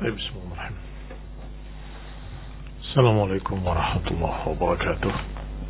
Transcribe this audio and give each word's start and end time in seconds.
طيب 0.00 0.16
بسم 0.16 0.30
الله 0.30 0.54
الرحمن 0.54 0.76
السلام 2.82 3.20
عليكم 3.20 3.66
ورحمة 3.66 4.06
الله 4.10 4.48
وبركاته. 4.48 5.12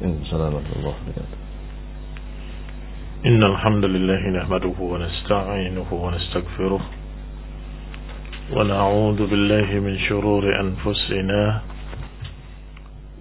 السلام 0.05 0.55
ورحمة 0.55 0.73
الله 0.77 0.95
وبركاته. 1.01 1.39
إن 3.27 3.43
الحمد 3.43 3.85
لله 3.85 4.23
نحمده 4.29 4.77
ونستعينه 4.81 5.89
ونستغفره 5.93 6.81
ونعوذ 8.53 9.21
بالله 9.31 9.69
من 9.81 9.99
شرور 9.99 10.45
أنفسنا 10.61 11.61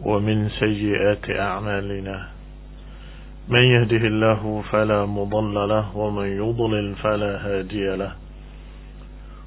ومن 0.04 0.50
سيئات 0.60 1.30
أعمالنا. 1.40 2.28
من 3.48 3.64
يهده 3.64 4.04
الله 4.08 4.64
فلا 4.72 5.06
مضل 5.06 5.56
له 5.70 5.98
ومن 5.98 6.28
يضلل 6.44 6.96
فلا 6.96 7.34
هادي 7.48 7.96
له. 7.96 8.27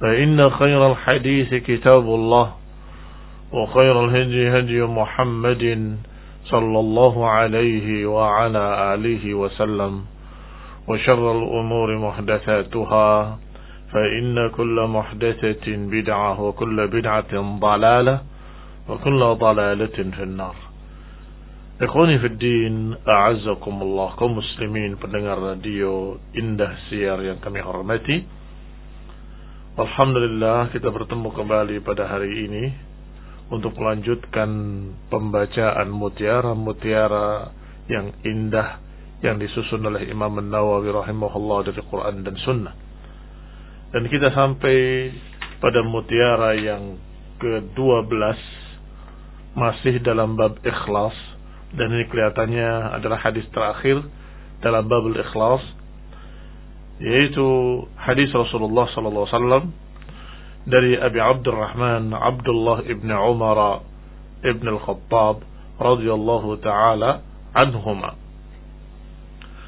فإن 0.00 0.50
خير 0.50 0.92
الحديث 0.92 1.54
كتاب 1.54 2.04
الله 2.04 2.52
وخير 3.52 4.04
الهدي 4.04 4.58
هدي 4.58 4.82
محمد 4.82 5.64
صلى 6.44 6.78
الله 6.80 7.28
عليه 7.28 8.06
وعلى 8.06 8.94
آله 8.94 9.34
وسلم 9.34 10.04
وشر 10.88 11.24
الأمور 11.38 11.98
محدثاتها 11.98 13.38
فإن 13.92 14.50
كل 14.50 14.76
محدثة 14.88 15.66
بدعة 15.66 16.40
وكل 16.40 16.88
بدعة 16.88 17.32
ضلالة 17.60 18.20
وكل 18.88 19.20
ضلالة 19.40 19.96
في 20.16 20.22
النار 20.22 20.56
Ikhwani 21.76 22.16
fi 22.24 22.32
din, 22.40 22.96
a'azzakumullah 23.04 24.16
kaum 24.16 24.40
muslimin 24.40 24.96
pendengar 24.96 25.36
radio 25.36 26.16
Indah 26.32 26.72
Siar 26.88 27.20
yang 27.20 27.36
kami 27.36 27.60
hormati. 27.60 28.24
Alhamdulillah 29.76 30.72
kita 30.72 30.88
bertemu 30.88 31.36
kembali 31.36 31.84
pada 31.84 32.08
hari 32.08 32.48
ini 32.48 32.64
untuk 33.52 33.76
melanjutkan 33.76 34.48
pembacaan 35.12 35.92
mutiara-mutiara 35.92 37.52
yang 37.84 38.08
indah 38.24 38.80
yang 39.20 39.36
disusun 39.36 39.84
oleh 39.84 40.08
Imam 40.08 40.32
An-Nawawi 40.40 40.96
rahimahullah 40.96 41.68
dari 41.68 41.84
Quran 41.92 42.24
dan 42.24 42.40
Sunnah. 42.40 42.72
Dan 43.92 44.08
kita 44.08 44.32
sampai 44.32 45.12
pada 45.60 45.84
mutiara 45.84 46.56
yang 46.56 46.96
ke-12 47.36 48.16
masih 49.60 50.00
dalam 50.00 50.40
bab 50.40 50.56
ikhlas 50.64 51.12
dan 51.76 51.92
ini 51.92 52.08
kelihatannya 52.08 52.96
adalah 52.96 53.20
hadis 53.20 53.44
terakhir 53.52 54.00
dalam 54.64 54.88
bab 54.88 55.04
ikhlas 55.04 55.60
yaitu 57.00 57.46
hadis 58.00 58.32
Rasulullah 58.32 58.88
sallallahu 58.92 59.26
alaihi 59.28 59.36
wasallam 59.36 59.64
dari 60.66 60.92
Abi 60.98 61.20
Abdurrahman 61.20 62.10
Abdullah 62.16 62.82
ibn 62.88 63.12
Umar 63.12 63.84
ibn 64.42 64.66
al-Khattab 64.66 65.44
radhiyallahu 65.76 66.58
taala 66.64 67.20
anhuma 67.52 68.16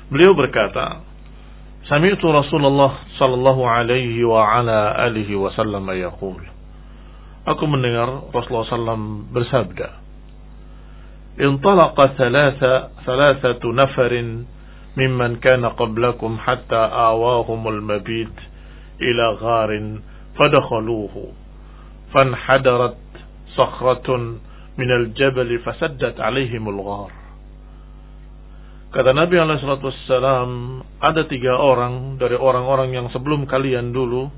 Beliau 0.08 0.32
berkata 0.32 1.04
Sami'tu 1.84 2.32
Rasulullah 2.32 2.96
sallallahu 3.20 3.60
alaihi 3.64 4.24
wa 4.24 4.44
ala 4.44 4.96
alihi 5.04 5.36
wasallam 5.36 5.84
yaqul 5.92 6.40
Aku 7.44 7.64
mendengar 7.68 8.28
Rasulullah 8.32 8.68
sallam 8.72 9.28
bersabda 9.32 10.08
انطلق 11.38 11.94
ثلاثة 12.18 12.88
ثلاثة 13.06 13.62
نفر 13.62 14.12
ممن 14.97 15.35
كان 15.35 15.65
قبلكم 15.65 16.31
حتى 16.39 16.81
آواهم 17.09 17.67
المبيت 17.67 18.37
إلى 19.01 19.25
غار 19.29 19.71
فدخلوه 20.37 21.15
فانحدرت 22.13 22.97
صخرة 23.57 24.07
من 24.77 24.89
الجبل 24.91 25.59
فسدت 25.59 26.19
عليهم 26.19 26.69
الغار 26.69 27.11
Kata 28.93 29.09
Nabi 29.09 29.41
Alaihissalam, 29.41 30.49
ada 31.01 31.25
tiga 31.25 31.57
orang 31.57 32.21
dari 32.21 32.37
orang-orang 32.37 32.93
yang 32.93 33.09
sebelum 33.09 33.49
kalian 33.49 33.89
dulu, 33.89 34.29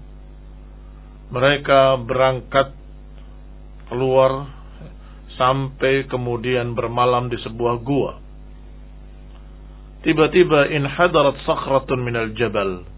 mereka 1.28 2.00
berangkat 2.00 2.72
keluar 3.92 4.48
sampai 5.36 6.08
kemudian 6.08 6.72
bermalam 6.72 7.28
di 7.28 7.36
sebuah 7.36 7.84
gua. 7.84 8.16
Tiba-tiba 10.01 10.73
in 10.73 10.89
hadarat 10.89 11.37
sakhratun 11.45 12.01
minal 12.01 12.33
jabal. 12.33 12.89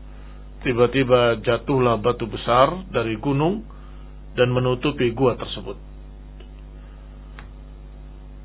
Tiba-tiba 0.63 1.43
jatuhlah 1.43 1.99
batu 1.99 2.31
besar 2.31 2.87
dari 2.95 3.19
gunung 3.19 3.67
dan 4.39 4.55
menutupi 4.55 5.11
gua 5.11 5.35
tersebut. 5.35 5.75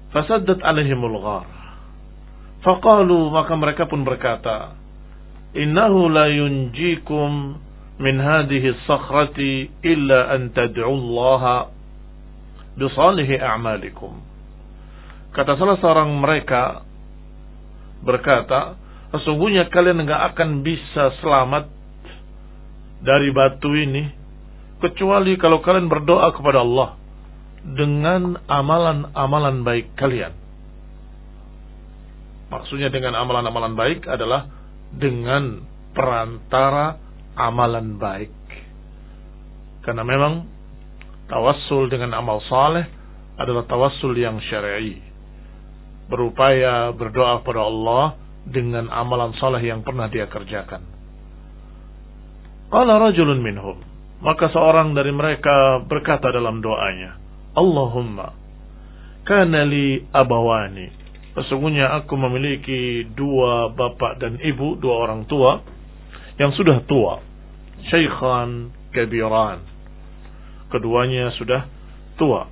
Fasaddat 0.09 0.57
alaihimul 0.66 1.22
ghar. 1.22 1.46
Faqalu 2.66 3.29
maka 3.29 3.53
mereka 3.53 3.85
pun 3.85 4.01
berkata, 4.01 4.73
Innahu 5.53 6.09
la 6.09 6.25
yunjikum 6.25 7.62
min 8.01 8.16
hadhihi 8.17 8.73
sakhrati 8.90 9.69
illa 9.85 10.34
an 10.34 10.50
tad'u 10.50 10.81
Allah 10.90 11.69
bisalihi 12.73 13.38
a'malikum. 13.38 14.17
Kata 15.38 15.53
salah 15.53 15.78
seorang 15.78 16.09
mereka 16.17 16.86
berkata, 18.03 18.76
sesungguhnya 19.14 19.70
kalian 19.72 20.03
enggak 20.03 20.34
akan 20.34 20.61
bisa 20.66 21.16
selamat 21.23 21.70
dari 23.02 23.29
batu 23.32 23.72
ini 23.73 24.09
kecuali 24.82 25.38
kalau 25.38 25.61
kalian 25.61 25.90
berdoa 25.90 26.34
kepada 26.34 26.61
Allah 26.61 26.97
dengan 27.66 28.38
amalan-amalan 28.46 29.66
baik 29.66 29.97
kalian. 29.97 30.34
Maksudnya 32.47 32.88
dengan 32.88 33.17
amalan-amalan 33.20 33.76
baik 33.76 34.08
adalah 34.08 34.47
dengan 34.96 35.67
perantara 35.91 36.96
amalan 37.35 38.00
baik. 38.00 38.32
Karena 39.84 40.03
memang 40.08 40.47
tawassul 41.28 41.91
dengan 41.91 42.16
amal 42.16 42.40
saleh 42.47 42.88
adalah 43.35 43.67
tawassul 43.67 44.16
yang 44.16 44.40
syar'i. 44.47 45.06
Berupaya 46.07 46.95
berdoa 46.95 47.43
kepada 47.43 47.67
Allah 47.67 48.15
dengan 48.47 48.87
amalan 48.87 49.35
saleh 49.35 49.59
yang 49.59 49.83
pernah 49.83 50.07
dia 50.07 50.27
kerjakan. 50.31 50.83
Qala 52.71 52.99
rajulun 52.99 53.43
minhum. 53.43 53.79
Maka 54.23 54.49
seorang 54.49 54.97
dari 54.97 55.13
mereka 55.13 55.83
berkata 55.85 56.33
dalam 56.33 56.63
doanya, 56.63 57.19
Allahumma 57.53 58.33
kana 59.27 59.61
li 59.67 60.01
abawani 60.09 61.07
Sesungguhnya 61.37 61.93
aku 62.01 62.17
memiliki 62.17 63.05
dua 63.13 63.69
bapak 63.69 64.17
dan 64.17 64.41
ibu, 64.41 64.73
dua 64.81 65.05
orang 65.05 65.29
tua 65.29 65.61
yang 66.41 66.49
sudah 66.57 66.81
tua. 66.89 67.21
Syaikhan 67.93 68.73
kabiran. 68.89 69.61
Keduanya 70.73 71.29
sudah 71.37 71.69
tua. 72.17 72.49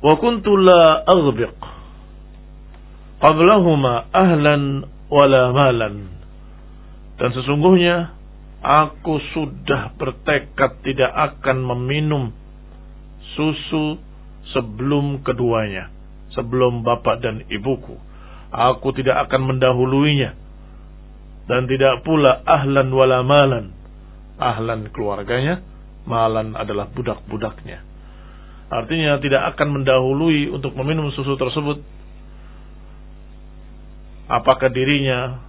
Wa 0.00 0.14
kuntu 0.16 0.56
la 0.56 1.04
aghbiq 1.04 1.52
qablahuma 3.18 4.10
ahlan 4.14 4.86
wala 5.10 5.50
malan. 5.54 6.10
Dan 7.18 7.30
sesungguhnya 7.34 8.14
aku 8.62 9.18
sudah 9.34 9.94
bertekad 9.98 10.82
tidak 10.86 11.10
akan 11.10 11.66
meminum 11.66 12.30
susu 13.34 13.98
sebelum 14.54 15.22
keduanya 15.26 15.98
sebelum 16.38 16.86
bapak 16.86 17.18
dan 17.18 17.42
ibuku. 17.50 17.98
Aku 18.54 18.94
tidak 18.94 19.28
akan 19.28 19.54
mendahuluinya. 19.54 20.38
Dan 21.50 21.66
tidak 21.66 22.06
pula 22.06 22.44
ahlan 22.46 22.88
wala 22.94 23.26
malan. 23.26 23.74
Ahlan 24.38 24.92
keluarganya, 24.94 25.64
malan 26.06 26.54
adalah 26.54 26.86
budak-budaknya. 26.94 27.82
Artinya 28.68 29.18
tidak 29.18 29.56
akan 29.56 29.80
mendahului 29.80 30.52
untuk 30.52 30.76
meminum 30.78 31.10
susu 31.10 31.34
tersebut. 31.34 31.82
Apakah 34.28 34.68
dirinya 34.68 35.40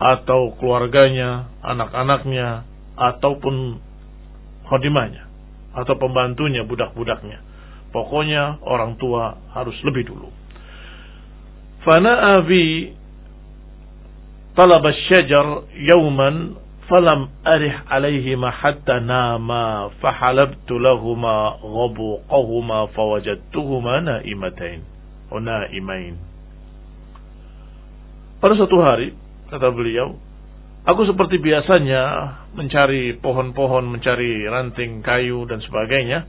atau 0.00 0.56
keluarganya, 0.56 1.50
anak-anaknya, 1.60 2.64
ataupun 2.96 3.82
khodimahnya, 4.70 5.28
atau 5.76 5.98
pembantunya, 5.98 6.64
budak-budaknya. 6.64 7.42
Pokoknya 7.90 8.62
orang 8.62 8.94
tua 8.96 9.36
harus 9.52 9.74
lebih 9.82 10.06
dulu. 10.06 10.30
Fana 11.82 12.38
abi 12.38 12.94
talab 14.54 14.86
syajar 15.10 15.66
yawman 15.74 16.54
falam 16.86 17.30
arih 17.42 17.74
alaihima 17.90 18.50
hatta 18.50 19.00
nama 19.02 19.90
fahalabtu 19.98 20.78
lahuma 20.78 21.58
ghabuqahuma 21.62 22.90
fawajadtuhuma 22.94 24.02
naimatain 24.02 24.82
o 25.30 25.38
naimain 25.38 26.29
pada 28.40 28.56
suatu 28.56 28.80
hari 28.80 29.14
kata 29.52 29.68
beliau 29.70 30.16
aku 30.88 31.06
seperti 31.06 31.38
biasanya 31.38 32.02
mencari 32.56 33.14
pohon-pohon 33.20 33.86
mencari 33.86 34.48
ranting 34.48 35.04
kayu 35.04 35.44
dan 35.46 35.60
sebagainya 35.62 36.26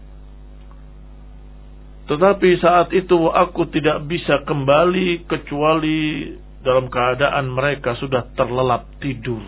tetapi 2.11 2.59
saat 2.59 2.91
itu 2.91 3.31
aku 3.31 3.71
tidak 3.71 4.03
bisa 4.03 4.43
kembali 4.43 5.31
kecuali 5.31 6.27
dalam 6.59 6.91
keadaan 6.91 7.49
mereka 7.49 7.97
sudah 7.97 8.27
terlelap 8.37 8.83
tidur. 9.01 9.41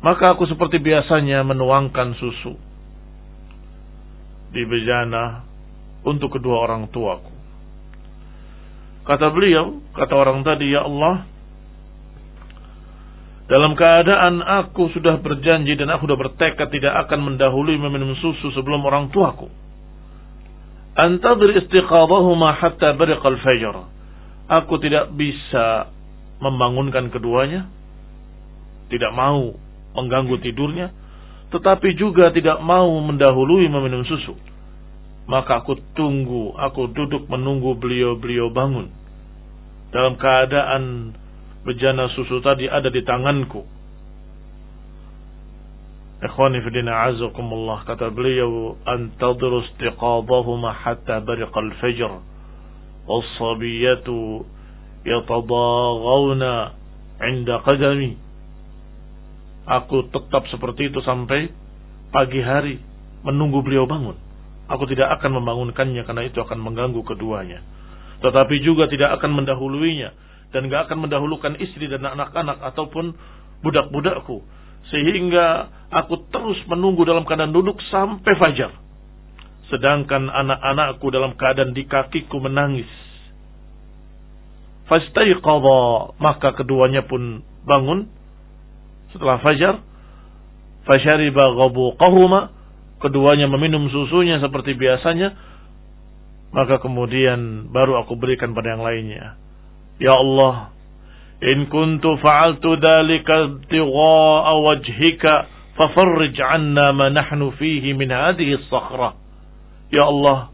Maka 0.00 0.32
aku 0.32 0.46
seperti 0.46 0.80
biasanya 0.80 1.42
menuangkan 1.44 2.14
susu 2.16 2.54
di 4.48 4.62
bejana 4.64 5.42
untuk 6.06 6.38
kedua 6.38 6.64
orang 6.70 6.86
tuaku. 6.88 7.37
Kata 9.08 9.32
beliau, 9.32 9.80
kata 9.96 10.12
orang 10.12 10.44
tadi, 10.44 10.68
Ya 10.68 10.84
Allah, 10.84 11.24
dalam 13.48 13.72
keadaan 13.72 14.44
aku 14.44 14.92
sudah 14.92 15.16
berjanji 15.24 15.72
dan 15.80 15.88
aku 15.88 16.04
sudah 16.04 16.20
bertekad 16.20 16.68
tidak 16.68 17.08
akan 17.08 17.32
mendahului 17.32 17.80
meminum 17.80 18.12
susu 18.20 18.52
sebelum 18.52 18.84
orang 18.84 19.08
tuaku 19.08 19.48
Antadir 20.98 21.54
istiqadahuma 21.62 22.58
hatta 22.58 22.98
bariqal 22.98 23.38
fajr. 23.38 23.86
Aku 24.50 24.82
tidak 24.82 25.14
bisa 25.14 25.94
membangunkan 26.42 27.06
keduanya. 27.14 27.70
Tidak 28.90 29.14
mau 29.14 29.54
mengganggu 29.94 30.42
tidurnya. 30.42 30.90
Tetapi 31.54 31.94
juga 31.94 32.34
tidak 32.34 32.58
mau 32.66 32.90
mendahului 32.98 33.70
meminum 33.70 34.02
susu. 34.10 34.34
Maka 35.30 35.62
aku 35.62 35.78
tunggu, 35.94 36.58
aku 36.58 36.90
duduk 36.90 37.30
menunggu 37.30 37.78
beliau-beliau 37.78 38.50
bangun. 38.50 38.90
Dalam 39.88 40.20
keadaan 40.20 41.16
bejana 41.64 42.12
susu 42.12 42.44
tadi 42.44 42.68
ada 42.68 42.92
di 42.92 43.00
tanganku. 43.00 43.64
Ikhwani 46.18 46.60
fi 46.60 46.68
dina 46.74 47.08
azakumullah 47.08 47.86
kata 47.88 48.10
beliau 48.10 48.74
antadru 48.84 49.64
istiqadahuma 49.64 50.74
hatta 50.74 51.22
bariqal 51.22 51.72
fajr 51.78 52.20
was-sabiyatu 53.06 54.44
yatadaghawna 55.08 56.52
'inda 57.22 57.62
qadami. 57.64 58.18
Aku 59.68 60.10
tetap 60.12 60.48
seperti 60.52 60.92
itu 60.92 61.00
sampai 61.00 61.48
pagi 62.12 62.40
hari 62.44 62.76
menunggu 63.24 63.64
beliau 63.64 63.88
bangun. 63.88 64.16
Aku 64.68 64.84
tidak 64.84 65.16
akan 65.16 65.40
membangunkannya 65.40 66.04
karena 66.04 66.28
itu 66.28 66.44
akan 66.44 66.60
mengganggu 66.60 67.00
keduanya 67.08 67.64
tetapi 68.18 68.54
juga 68.62 68.90
tidak 68.90 69.18
akan 69.20 69.42
mendahuluinya 69.42 70.10
dan 70.50 70.66
tidak 70.66 70.90
akan 70.90 71.06
mendahulukan 71.06 71.54
istri 71.60 71.86
dan 71.86 72.02
anak-anak 72.02 72.58
ataupun 72.72 73.14
budak-budakku 73.62 74.42
sehingga 74.88 75.68
aku 75.92 76.28
terus 76.32 76.58
menunggu 76.64 77.04
dalam 77.04 77.28
keadaan 77.28 77.52
duduk 77.52 77.76
sampai 77.92 78.32
fajar. 78.40 78.72
Sedangkan 79.68 80.32
anak-anakku 80.32 81.12
dalam 81.12 81.36
keadaan 81.36 81.76
di 81.76 81.84
kakiku 81.84 82.40
menangis. 82.40 82.88
Fastaiqadha, 84.88 86.16
maka 86.16 86.56
keduanya 86.56 87.04
pun 87.04 87.44
bangun 87.68 88.08
setelah 89.12 89.36
fajar. 89.44 89.84
Fashariba 90.88 91.52
ghabuqahuma, 91.52 92.48
keduanya 93.04 93.44
meminum 93.44 93.92
susunya 93.92 94.40
seperti 94.40 94.72
biasanya 94.72 95.36
maka 96.48 96.80
kemudian 96.80 97.68
baru 97.68 98.00
aku 98.04 98.16
berikan 98.16 98.56
pada 98.56 98.72
yang 98.72 98.84
lainnya. 98.84 99.36
Ya 100.00 100.16
Allah, 100.16 100.72
in 101.44 101.68
kuntu 101.68 102.16
fa'altu 102.22 102.80
dhalika 102.80 103.52
ibtigha'a 103.52 104.52
wajhika 104.56 105.32
fafarrij 105.76 106.36
'anna 106.40 106.96
ma 106.96 107.12
nahnu 107.12 107.52
fihi 107.58 107.92
min 107.92 108.08
hadhihi 108.08 108.64
as-sakhrah. 108.64 109.18
Ya 109.92 110.08
Allah, 110.08 110.52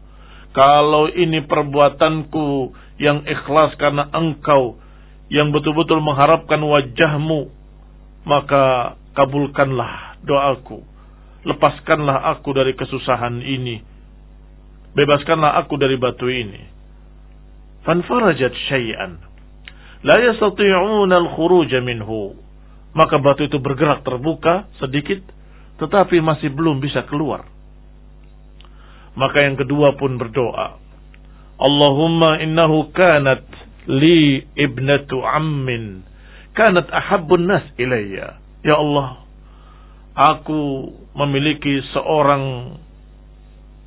kalau 0.51 1.11
ini 1.11 1.43
perbuatanku 1.47 2.75
yang 2.99 3.23
ikhlas 3.27 3.75
karena 3.79 4.07
engkau 4.11 4.79
yang 5.31 5.51
betul-betul 5.51 5.99
mengharapkan 6.03 6.59
wajahmu, 6.59 7.51
maka 8.27 8.95
kabulkanlah 9.15 10.19
doaku. 10.23 10.83
Lepaskanlah 11.45 12.35
aku 12.35 12.57
dari 12.57 12.73
kesusahan 12.73 13.37
ini 13.45 13.94
bebaskanlah 14.95 15.59
aku 15.63 15.75
dari 15.75 15.99
batu 15.99 16.25
ini 16.31 16.63
fanfarajat 17.85 18.53
syai'an 18.71 19.35
la 20.05 20.15
yastati'una 20.21 21.15
al-khuruj 21.17 21.73
minhu. 21.81 22.37
Maka 22.95 23.19
batu 23.19 23.43
itu 23.43 23.59
bergerak 23.59 24.07
terbuka 24.07 24.71
sedikit 24.79 25.19
tetapi 25.75 26.23
masih 26.23 26.53
belum 26.55 26.79
bisa 26.79 27.03
keluar. 27.11 27.43
Maka 29.19 29.43
yang 29.43 29.59
kedua 29.59 29.99
pun 29.99 30.15
berdoa. 30.15 30.79
Allahumma 31.59 32.39
innahu 32.39 32.91
kanat 32.95 33.43
li 33.87 34.47
ibnatu 34.55 35.19
ammin 35.23 36.07
kanat 36.55 36.87
ahabbun 36.87 37.47
nas 37.51 37.67
ilayya. 37.75 38.39
Ya 38.63 38.75
Allah, 38.79 39.27
aku 40.15 40.89
memiliki 41.19 41.83
seorang 41.91 42.75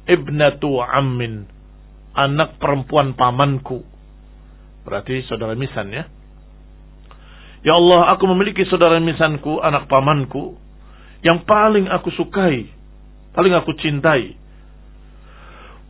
ibnatu 0.09 0.81
ammin, 0.81 1.45
anak 2.17 2.57
perempuan 2.57 3.13
pamanku 3.15 3.85
Berarti 4.89 5.21
saudara 5.29 5.53
misan 5.53 5.93
ya. 5.93 6.09
Ya 7.61 7.77
Allah, 7.77 8.17
aku 8.17 8.25
memiliki 8.33 8.65
saudara 8.73 8.97
misanku, 8.97 9.61
anak 9.61 9.85
pamanku, 9.85 10.57
yang 11.21 11.45
paling 11.45 11.93
aku 11.93 12.09
sukai, 12.17 12.73
paling 13.37 13.53
aku 13.53 13.77
cintai. 13.77 14.33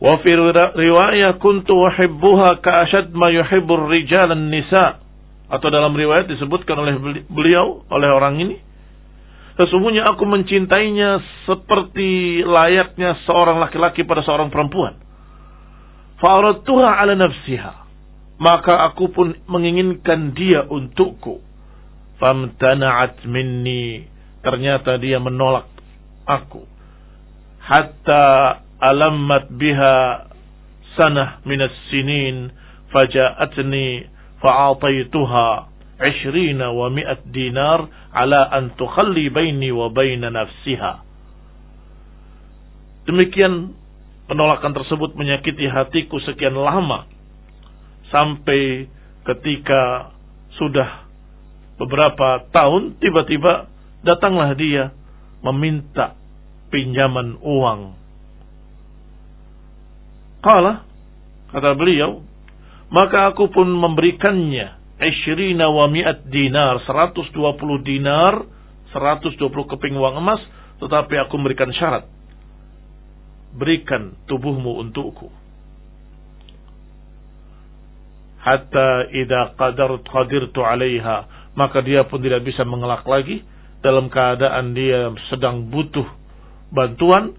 Wa 0.03 0.19
fi 0.19 0.35
riwayat 0.35 1.39
kuntu 1.39 1.79
uhibbuha 1.79 2.59
ka'ashad 2.59 3.15
ma 3.15 3.31
yuhibbur 3.31 3.87
rijal 3.87 4.35
nisa 4.35 4.99
atau 5.47 5.67
dalam 5.71 5.95
riwayat 5.95 6.27
disebutkan 6.27 6.75
oleh 6.75 6.95
beliau 7.31 7.83
oleh 7.87 8.09
orang 8.11 8.39
ini 8.39 8.59
sesungguhnya 9.59 10.07
aku 10.07 10.23
mencintainya 10.23 11.19
seperti 11.43 12.41
layaknya 12.47 13.19
seorang 13.27 13.59
laki-laki 13.59 14.07
pada 14.07 14.23
seorang 14.23 14.47
perempuan. 14.47 14.95
Fa'aradtuha 16.23 16.99
ala 17.03 17.13
nafsiha 17.19 17.89
maka 18.39 18.87
aku 18.87 19.11
pun 19.11 19.35
menginginkan 19.51 20.31
dia 20.31 20.63
untukku. 20.63 21.43
Famtana'at 22.23 23.27
minni. 23.27 24.07
Ternyata 24.39 24.95
dia 24.95 25.19
menolak 25.19 25.67
aku. 26.23 26.63
Hatta 27.59 28.59
alamat 28.79 29.51
biha 29.59 29.95
sanah 30.95 31.43
minas 31.43 31.75
sinin. 31.91 32.55
faja'atni 32.89 34.09
fa'ataituha 34.41 35.68
20 35.99 36.55
wa 36.63 36.87
100 36.87 37.27
dinar 37.27 37.83
ala 38.15 38.47
an 38.55 38.71
tukhalli 38.79 39.27
baini 39.27 39.67
wa 39.75 39.91
baina 39.91 40.31
nafsiha. 40.31 41.03
Demikian 43.03 43.75
penolakan 44.31 44.71
tersebut 44.71 45.19
menyakiti 45.19 45.67
hatiku 45.67 46.23
sekian 46.23 46.55
lama 46.55 47.03
sampai 48.15 48.87
ketika 49.27 50.13
sudah 50.55 51.03
beberapa 51.75 52.47
tahun 52.55 52.95
tiba-tiba 53.03 53.67
datanglah 54.07 54.55
dia 54.55 54.95
meminta 55.43 56.15
pinjaman 56.71 57.35
uang. 57.43 57.99
Kala 60.39 60.87
kata 61.51 61.75
beliau, 61.75 62.23
maka 62.87 63.35
aku 63.35 63.51
pun 63.51 63.67
memberikannya 63.67 64.78
Ishrina 64.99 65.71
wa 65.71 65.87
mi'at 65.87 66.27
dinar, 66.27 66.83
120 66.83 67.31
dinar, 67.87 68.43
120 68.91 69.39
keping 69.47 69.95
uang 69.95 70.19
emas, 70.19 70.43
tetapi 70.83 71.15
aku 71.23 71.39
memberikan 71.39 71.71
syarat. 71.71 72.03
Berikan 73.55 74.19
tubuhmu 74.27 74.83
untukku. 74.83 75.31
Hatta 78.43 79.07
idha 79.15 79.55
qadar 79.55 80.03
qadirtu 80.03 80.67
alaiha, 80.67 81.49
maka 81.55 81.79
dia 81.79 82.03
pun 82.03 82.19
tidak 82.19 82.43
bisa 82.43 82.67
mengelak 82.67 83.07
lagi. 83.07 83.43
Dalam 83.79 84.11
keadaan 84.11 84.75
dia 84.75 85.07
sedang 85.31 85.71
butuh 85.71 86.03
bantuan, 86.75 87.31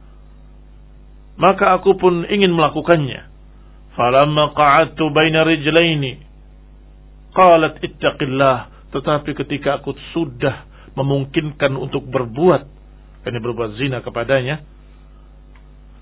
maka 1.37 1.77
aku 1.77 1.93
pun 2.01 2.25
ingin 2.25 2.57
melakukannya. 2.57 3.29
Falamma 3.93 4.57
qa'adtu 4.57 5.13
baina 5.13 5.45
rijlaini 5.45 6.30
qalat 7.35 7.79
ittaqillah 7.83 8.57
tetapi 8.91 9.31
ketika 9.39 9.79
aku 9.83 9.95
sudah 10.15 10.67
memungkinkan 10.99 11.79
untuk 11.79 12.07
berbuat 12.11 12.63
ini 13.27 13.39
berbuat 13.39 13.79
zina 13.79 14.03
kepadanya 14.03 14.63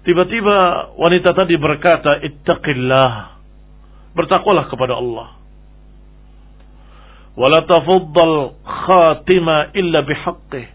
tiba-tiba 0.06 0.90
wanita 0.96 1.36
tadi 1.36 1.54
berkata 1.60 2.16
ittaqillah 2.24 3.38
bertakwalah 4.18 4.66
kepada 4.66 4.98
Allah. 4.98 5.38
Wala 7.38 7.62
tafaddal 7.70 8.58
khatima 8.66 9.70
illa 9.78 10.02
bihaqqih 10.02 10.66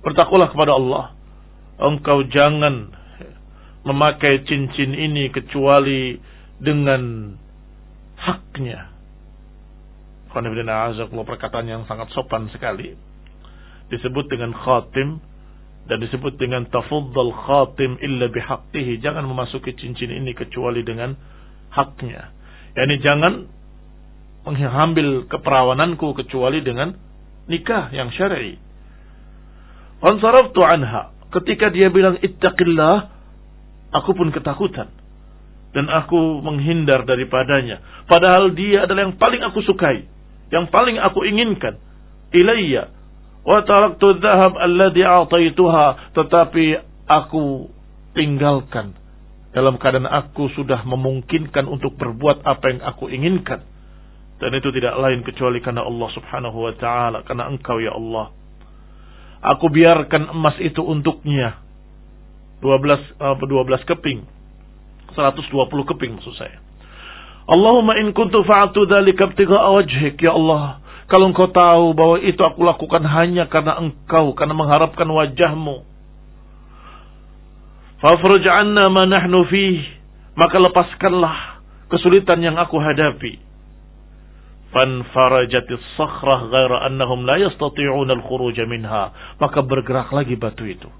bertakwalah 0.00 0.48
kepada 0.48 0.72
Allah. 0.72 1.04
Engkau 1.76 2.24
jangan 2.32 2.88
memakai 3.84 4.48
cincin 4.48 4.96
ini 4.96 5.28
kecuali 5.28 6.16
dengan 6.56 7.36
haknya 8.16 8.95
perkataan 11.24 11.64
yang 11.64 11.82
sangat 11.88 12.12
sopan 12.12 12.50
sekali. 12.52 12.92
Disebut 13.88 14.26
dengan 14.28 14.52
khatim 14.52 15.22
dan 15.86 16.02
disebut 16.02 16.34
dengan 16.36 16.66
tafuddal 16.66 17.32
khatim 17.32 17.96
illa 18.02 18.26
bihaqtihi. 18.28 18.98
Jangan 18.98 19.22
memasuki 19.24 19.72
cincin 19.78 20.10
ini 20.10 20.34
kecuali 20.34 20.82
dengan 20.82 21.14
haknya. 21.70 22.34
Yani 22.74 22.94
jangan 23.00 23.32
mengambil 24.46 25.30
keperawananku 25.30 26.12
kecuali 26.18 26.60
dengan 26.60 26.94
nikah 27.46 27.94
yang 27.94 28.10
syar'i. 28.12 28.58
Fansaraftu 30.02 30.60
anha. 30.62 31.14
Ketika 31.32 31.70
dia 31.70 31.90
bilang 31.90 32.18
ittaqillah, 32.22 32.96
aku 33.94 34.10
pun 34.14 34.30
ketakutan 34.30 34.90
dan 35.74 35.86
aku 35.92 36.40
menghindar 36.40 37.04
daripadanya. 37.04 38.06
Padahal 38.08 38.56
dia 38.56 38.88
adalah 38.88 39.10
yang 39.10 39.16
paling 39.20 39.42
aku 39.44 39.60
sukai 39.60 40.15
yang 40.54 40.70
paling 40.70 40.98
aku 41.00 41.26
inginkan 41.26 41.78
ilayya 42.30 42.90
wa 43.46 43.62
taraktu 43.62 44.18
dhahab 44.18 44.58
alladhi 44.58 45.02
a'taituha 45.06 46.14
tetapi 46.14 46.82
aku 47.06 47.70
tinggalkan 48.16 48.98
dalam 49.56 49.80
keadaan 49.80 50.04
aku 50.04 50.52
sudah 50.52 50.84
memungkinkan 50.84 51.64
untuk 51.64 51.96
berbuat 51.96 52.44
apa 52.44 52.64
yang 52.68 52.80
aku 52.84 53.08
inginkan. 53.08 53.64
Dan 54.36 54.52
itu 54.52 54.68
tidak 54.68 55.00
lain 55.00 55.24
kecuali 55.24 55.64
karena 55.64 55.80
Allah 55.80 56.12
Subhanahu 56.12 56.68
wa 56.68 56.76
taala 56.76 57.24
karena 57.24 57.48
engkau 57.48 57.80
ya 57.80 57.96
Allah. 57.96 58.36
Aku 59.56 59.72
biarkan 59.72 60.28
emas 60.28 60.60
itu 60.60 60.84
untuknya. 60.84 61.64
12 62.60 63.16
uh, 63.16 63.32
12 63.32 63.88
keping. 63.88 64.28
120 65.16 65.48
keping 65.88 66.20
maksud 66.20 66.36
saya 66.36 66.65
Allahumma 67.46 67.94
in 68.02 68.10
kuntu 68.10 68.42
fa'atu 68.42 68.90
dzalika 68.90 69.30
ibtigha'a 69.30 69.70
wajhik 69.70 70.18
ya 70.18 70.34
Allah. 70.34 70.82
Kalau 71.06 71.30
engkau 71.30 71.46
tahu 71.54 71.94
bahwa 71.94 72.18
itu 72.18 72.42
aku 72.42 72.66
lakukan 72.66 73.06
hanya 73.06 73.46
karena 73.46 73.78
engkau, 73.78 74.34
karena 74.34 74.54
mengharapkan 74.58 75.06
wajahmu. 75.06 75.86
Fafruj 78.02 78.42
anna 78.50 78.90
ma 78.90 79.06
nahnu 79.06 79.46
fih. 79.46 79.78
Maka 80.34 80.58
lepaskanlah 80.58 81.62
kesulitan 81.86 82.42
yang 82.42 82.58
aku 82.58 82.82
hadapi. 82.82 83.38
Fanfarajatis 84.74 85.80
sakhrah 85.94 86.50
ghaira 86.50 86.82
annahum 86.90 87.22
la 87.24 87.38
yastati'una 87.38 88.18
al-khuruj 88.18 88.58
minha. 88.66 89.14
Maka 89.38 89.62
bergerak 89.62 90.10
lagi 90.10 90.34
batu 90.34 90.66
itu. 90.66 90.90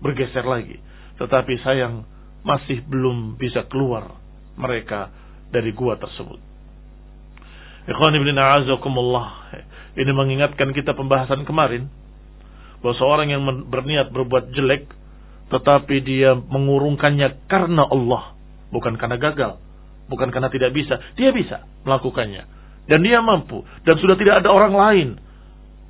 Bergeser 0.00 0.48
lagi. 0.48 0.80
Tetapi 1.20 1.54
sayang 1.60 2.08
masih 2.42 2.80
belum 2.88 3.36
bisa 3.36 3.68
keluar 3.68 4.08
mereka 4.56 5.12
dari 5.54 5.70
gua 5.70 5.94
tersebut. 5.94 6.42
Ikhwan 7.84 8.16
ibn 8.16 8.32
a'azakumullah. 8.34 9.54
Ini 10.00 10.10
mengingatkan 10.10 10.72
kita 10.72 10.96
pembahasan 10.96 11.44
kemarin. 11.44 11.86
Bahwa 12.80 12.94
seorang 12.96 13.28
yang 13.30 13.44
berniat 13.68 14.10
berbuat 14.10 14.50
jelek. 14.56 14.88
Tetapi 15.52 15.94
dia 16.02 16.32
mengurungkannya 16.34 17.46
karena 17.46 17.84
Allah. 17.86 18.34
Bukan 18.72 18.96
karena 18.96 19.20
gagal. 19.20 19.60
Bukan 20.08 20.32
karena 20.32 20.48
tidak 20.48 20.72
bisa. 20.72 20.96
Dia 21.14 21.30
bisa 21.30 21.68
melakukannya. 21.84 22.48
Dan 22.88 23.04
dia 23.04 23.20
mampu. 23.20 23.62
Dan 23.84 24.00
sudah 24.00 24.16
tidak 24.16 24.44
ada 24.44 24.48
orang 24.48 24.74
lain. 24.74 25.08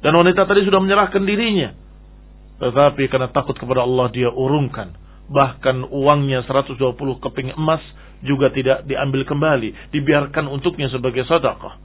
Dan 0.02 0.18
wanita 0.18 0.44
tadi 0.44 0.66
sudah 0.66 0.82
menyerahkan 0.82 1.22
dirinya. 1.22 1.72
Tetapi 2.58 3.06
karena 3.06 3.30
takut 3.30 3.54
kepada 3.54 3.86
Allah 3.86 4.10
dia 4.10 4.28
urungkan. 4.30 4.94
Bahkan 5.30 5.88
uangnya 5.94 6.44
120 6.44 6.76
keping 7.22 7.54
emas 7.56 7.80
juga 8.24 8.48
tidak 8.50 8.88
diambil 8.88 9.28
kembali, 9.28 9.92
dibiarkan 9.92 10.48
untuknya 10.48 10.88
sebagai 10.88 11.28
sedekah. 11.28 11.76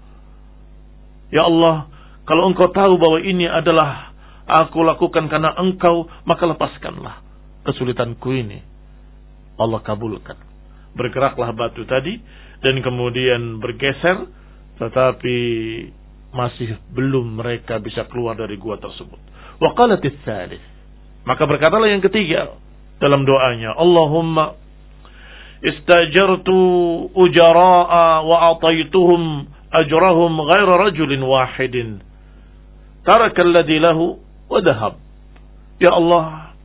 Ya 1.29 1.45
Allah, 1.45 1.91
kalau 2.25 2.49
engkau 2.49 2.71
tahu 2.71 2.95
bahwa 2.97 3.19
ini 3.21 3.45
adalah 3.45 4.15
aku 4.47 4.81
lakukan 4.81 5.27
karena 5.27 5.53
engkau, 5.59 6.07
maka 6.23 6.47
lepaskanlah 6.47 7.21
kesulitanku 7.67 8.31
ini. 8.33 8.63
Allah 9.59 9.83
kabulkan. 9.83 10.39
Bergeraklah 10.95 11.51
batu 11.53 11.83
tadi 11.85 12.17
dan 12.63 12.79
kemudian 12.79 13.59
bergeser 13.59 14.25
tetapi 14.79 15.37
masih 16.31 16.79
belum 16.95 17.43
mereka 17.43 17.83
bisa 17.83 18.07
keluar 18.07 18.39
dari 18.39 18.55
gua 18.55 18.79
tersebut. 18.79 19.19
Wa 19.59 19.75
qalatis 19.75 20.15
Maka 21.27 21.43
berkatalah 21.43 21.91
yang 21.91 21.99
ketiga 21.99 22.55
dalam 23.03 23.27
doanya, 23.27 23.75
Allahumma 23.75 24.55
istajartu 25.59 26.57
ujara'a 27.13 28.23
wa 28.23 28.37
ataituhum 28.55 29.47
ajrahum 29.69 30.31
ghaira 30.47 30.73
rajulin 30.89 31.21
wahidin. 31.23 31.89
Taraka 33.03 33.41
alladhi 33.43 33.79
lahu 33.79 34.19
wa 34.49 34.59
dahab 34.63 34.93
ya 35.79 35.95
Allah 35.95 36.55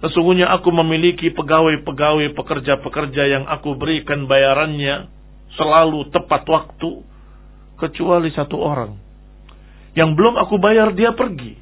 sesungguhnya 0.00 0.48
aku 0.52 0.72
memiliki 0.72 1.32
pegawai-pegawai 1.32 2.32
pekerja-pekerja 2.32 3.22
yang 3.28 3.44
aku 3.48 3.76
berikan 3.76 4.24
bayarannya 4.28 5.08
selalu 5.56 6.08
tepat 6.12 6.44
waktu 6.48 7.04
kecuali 7.80 8.32
satu 8.32 8.56
orang. 8.60 8.96
Yang 9.96 10.10
belum 10.16 10.34
aku 10.36 10.60
bayar 10.60 10.92
dia 10.92 11.16
pergi. 11.16 11.56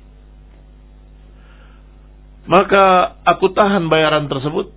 Maka 2.45 3.16
aku 3.25 3.54
tahan 3.54 3.87
bayaran 3.88 4.26
tersebut 4.26 4.75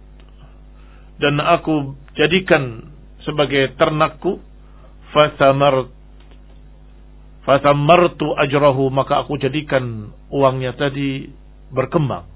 dan 1.18 1.42
aku 1.42 1.98
jadikan 2.14 2.94
sebagai 3.26 3.74
ternakku 3.76 4.38
fasamar 5.12 5.90
fasamartu 7.48 8.36
ajrahu 8.38 8.92
maka 8.94 9.26
aku 9.26 9.40
jadikan 9.42 10.14
uangnya 10.30 10.78
tadi 10.78 11.32
berkembang. 11.74 12.28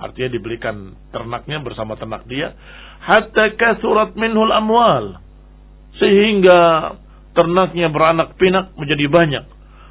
Artinya 0.00 0.32
dibelikan 0.32 0.96
ternaknya 1.12 1.60
bersama 1.60 1.96
ternak 2.00 2.24
dia 2.24 2.56
hatta 3.00 3.56
kasurat 3.56 4.16
minhul 4.16 4.52
amwal 4.52 5.20
sehingga 5.96 6.94
ternaknya 7.32 7.88
beranak 7.88 8.36
pinak 8.36 8.72
menjadi 8.76 9.06
banyak. 9.08 9.44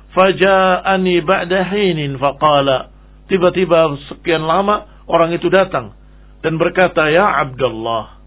Faja'ani 0.10 1.22
ba'da 1.22 1.70
hinin 1.70 2.18
faqala. 2.18 2.90
Tiba-tiba 3.30 3.94
sekian 4.10 4.42
lama 4.42 5.06
orang 5.06 5.38
itu 5.38 5.54
datang 5.54 5.94
dan 6.42 6.58
berkata 6.58 7.14
ya 7.14 7.46
Abdullah 7.46 8.19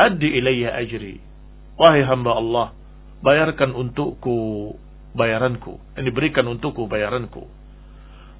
Addi 0.00 0.40
ilayya 0.40 0.72
ajri. 0.80 1.20
Wahai 1.76 2.00
hamba 2.08 2.32
Allah, 2.40 2.66
bayarkan 3.20 3.76
untukku 3.76 4.72
bayaranku. 5.12 5.76
Yang 5.96 6.04
diberikan 6.08 6.48
untukku 6.48 6.88
bayaranku. 6.88 7.44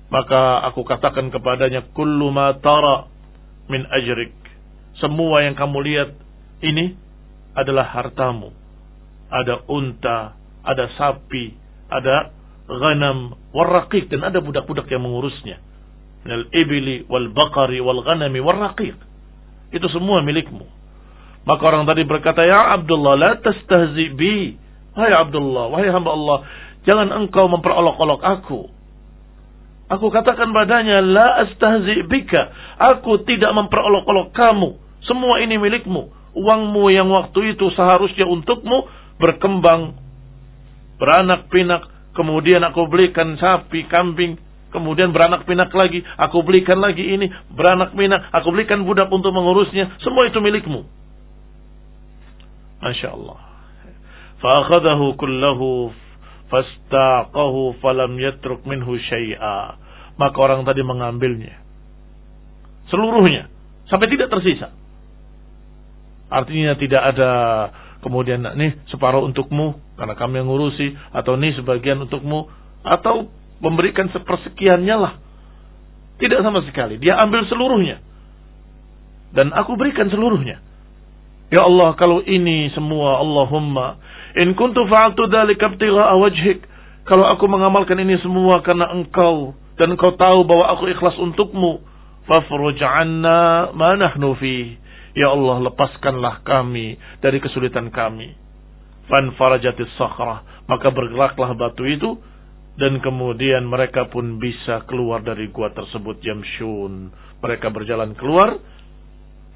Maka 0.08 0.64
aku 0.72 0.82
katakan 0.88 1.28
kepadanya, 1.28 1.92
Kullu 1.92 2.32
ma 2.32 2.56
tara 2.56 3.06
min 3.68 3.84
ajrik. 3.92 4.32
Semua 4.98 5.44
yang 5.44 5.52
kamu 5.52 5.78
lihat 5.84 6.10
ini 6.64 6.96
adalah 7.52 7.92
hartamu. 7.92 8.56
Ada 9.30 9.68
unta, 9.68 10.34
ada 10.64 10.84
sapi, 10.96 11.54
ada 11.92 12.32
ghanam, 12.66 13.36
warraqiq. 13.52 14.08
Dan 14.08 14.24
ada 14.24 14.40
budak-budak 14.40 14.88
yang 14.88 15.04
mengurusnya. 15.04 15.60
Minal 16.24 16.48
ibili, 16.52 17.04
wal 17.08 17.30
bakari, 17.32 17.78
wal 17.84 18.00
ghanami, 18.00 18.40
warraqiq. 18.42 18.96
Itu 19.70 19.86
semua 19.92 20.24
milikmu. 20.24 20.79
Maka 21.48 21.62
orang 21.64 21.88
tadi 21.88 22.04
berkata, 22.04 22.44
Ya 22.44 22.76
Abdullah, 22.76 23.14
la 23.16 23.32
tastahzi 23.40 24.12
bi. 24.12 24.56
Wahai 24.92 25.14
Abdullah, 25.14 25.70
wahai 25.72 25.88
hamba 25.88 26.10
Allah, 26.12 26.38
jangan 26.84 27.08
engkau 27.14 27.46
memperolok-olok 27.48 28.20
aku. 28.20 28.60
Aku 29.90 30.06
katakan 30.14 30.54
padanya, 30.54 31.02
la 31.02 31.42
astahzi 31.46 32.06
bika. 32.06 32.54
Aku 32.78 33.26
tidak 33.26 33.50
memperolok-olok 33.50 34.30
kamu. 34.30 34.78
Semua 35.02 35.42
ini 35.42 35.58
milikmu. 35.58 36.14
Uangmu 36.30 36.94
yang 36.94 37.10
waktu 37.10 37.58
itu 37.58 37.66
seharusnya 37.74 38.22
untukmu 38.22 38.86
berkembang, 39.18 39.98
beranak 41.02 41.50
pinak. 41.50 41.90
Kemudian 42.14 42.62
aku 42.62 42.86
belikan 42.86 43.34
sapi, 43.34 43.90
kambing, 43.90 44.38
kemudian 44.70 45.10
beranak 45.10 45.42
pinak 45.46 45.70
lagi, 45.74 46.06
aku 46.18 46.42
belikan 46.46 46.78
lagi 46.78 47.02
ini, 47.02 47.26
beranak 47.50 47.94
pinak, 47.94 48.30
aku 48.30 48.50
belikan 48.54 48.86
budak 48.86 49.10
untuk 49.10 49.34
mengurusnya, 49.34 49.98
semua 50.02 50.26
itu 50.26 50.38
milikmu. 50.38 50.86
Masya 52.80 53.08
Allah. 53.12 53.40
Fa'akhadahu 54.40 55.20
kullahu 55.20 55.92
fastaqahu 56.48 57.78
falam 57.84 58.16
yatruk 58.16 58.64
minhu 58.64 58.96
syai'a. 58.96 59.76
Maka 60.16 60.36
orang 60.40 60.64
tadi 60.64 60.80
mengambilnya. 60.80 61.60
Seluruhnya. 62.88 63.52
Sampai 63.88 64.08
tidak 64.08 64.32
tersisa. 64.32 64.72
Artinya 66.30 66.78
tidak 66.78 67.02
ada 67.14 67.32
kemudian 68.00 68.40
nih 68.56 68.80
separuh 68.88 69.26
untukmu 69.28 69.76
karena 69.98 70.14
kami 70.16 70.40
yang 70.40 70.48
ngurusi 70.48 70.96
atau 71.12 71.36
nih 71.36 71.52
sebagian 71.58 72.00
untukmu 72.06 72.48
atau 72.86 73.28
memberikan 73.60 74.08
sepersekiannya 74.08 74.96
lah. 74.96 75.14
Tidak 76.20 76.40
sama 76.40 76.64
sekali. 76.68 77.00
Dia 77.00 77.16
ambil 77.20 77.44
seluruhnya. 77.48 78.00
Dan 79.32 79.52
aku 79.56 79.76
berikan 79.76 80.08
seluruhnya. 80.12 80.69
Ya 81.50 81.66
Allah, 81.66 81.98
kalau 81.98 82.22
ini 82.22 82.70
semua 82.78 83.18
Allahumma 83.18 83.98
in 84.38 84.54
kuntu 84.54 84.86
fa'altu 84.86 85.26
dzalika 85.26 85.74
ibtigha'a 85.74 86.14
wajhik. 86.14 86.62
Kalau 87.10 87.26
aku 87.26 87.50
mengamalkan 87.50 87.98
ini 87.98 88.22
semua 88.22 88.62
karena 88.62 88.86
Engkau 88.94 89.58
dan 89.74 89.98
Engkau 89.98 90.14
tahu 90.14 90.46
bahwa 90.46 90.70
aku 90.78 90.86
ikhlas 90.94 91.18
untukmu, 91.18 91.82
fafruj 92.30 92.78
'anna 92.78 93.74
ma 93.74 93.98
nahnu. 93.98 94.38
Ya 95.10 95.34
Allah, 95.34 95.58
lepaskanlah 95.66 96.46
kami 96.46 96.94
dari 97.18 97.42
kesulitan 97.42 97.90
kami. 97.90 98.30
Fan 99.10 99.34
farajatis 99.34 99.90
sakhrah, 99.98 100.46
maka 100.70 100.94
bergeraklah 100.94 101.50
batu 101.58 101.82
itu 101.82 102.14
dan 102.78 103.02
kemudian 103.02 103.66
mereka 103.66 104.06
pun 104.06 104.38
bisa 104.38 104.86
keluar 104.86 105.18
dari 105.26 105.50
gua 105.50 105.74
tersebut 105.74 106.22
jamshun. 106.22 107.10
Mereka 107.42 107.74
berjalan 107.74 108.14
keluar 108.14 108.54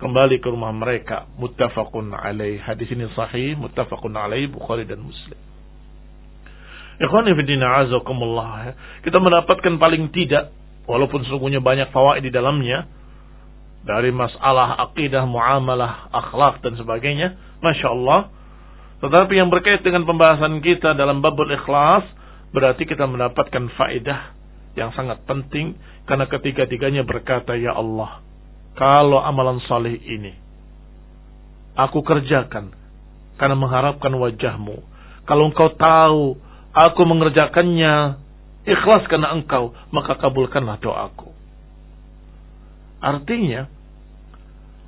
kembali 0.05 0.45
ke 0.45 0.53
rumah 0.53 0.69
mereka. 0.77 1.25
Muttafaqun 1.41 2.13
alaih. 2.13 2.61
Hadis 2.61 2.93
ini 2.93 3.09
sahih 3.17 3.57
muttafaqun 3.57 4.13
alaih 4.13 4.53
Bukhari 4.53 4.85
dan 4.85 5.01
Muslim. 5.01 5.41
Ikhwan 7.01 7.27
fillah 7.27 7.89
azakumullah 7.89 8.77
kita 9.03 9.19
mendapatkan 9.19 9.81
paling 9.83 10.15
tidak 10.15 10.55
walaupun 10.87 11.27
sesungguhnya 11.27 11.59
banyak 11.59 11.91
fawaid 11.91 12.23
di 12.23 12.31
dalamnya 12.31 12.87
dari 13.83 14.15
masalah 14.15 14.79
akidah, 14.93 15.27
muamalah, 15.27 16.09
akhlak 16.15 16.63
dan 16.63 16.79
sebagainya, 16.79 17.35
masya 17.65 17.89
Allah. 17.91 18.21
Tetapi 19.03 19.33
yang 19.37 19.51
berkait 19.51 19.83
dengan 19.83 20.07
pembahasan 20.07 20.63
kita 20.63 20.95
dalam 20.95 21.19
babul 21.19 21.51
ikhlas 21.51 22.07
berarti 22.55 22.87
kita 22.87 23.09
mendapatkan 23.11 23.69
faedah 23.75 24.33
yang 24.79 24.95
sangat 24.95 25.21
penting 25.27 25.75
karena 26.07 26.31
ketiga-tiganya 26.31 27.03
berkata 27.03 27.59
ya 27.59 27.75
Allah 27.75 28.24
kalau 28.75 29.23
amalan 29.23 29.63
saleh 29.67 29.95
ini 30.03 30.45
aku 31.75 32.03
kerjakan 32.07 32.75
karena 33.39 33.57
mengharapkan 33.59 34.15
wajahmu. 34.15 34.79
Kalau 35.27 35.51
engkau 35.51 35.75
tahu 35.75 36.39
aku 36.71 37.03
mengerjakannya 37.03 38.23
ikhlas 38.65 39.05
karena 39.11 39.35
engkau, 39.35 39.75
maka 39.91 40.17
kabulkanlah 40.19 40.79
doaku. 40.79 41.35
Artinya, 43.05 43.69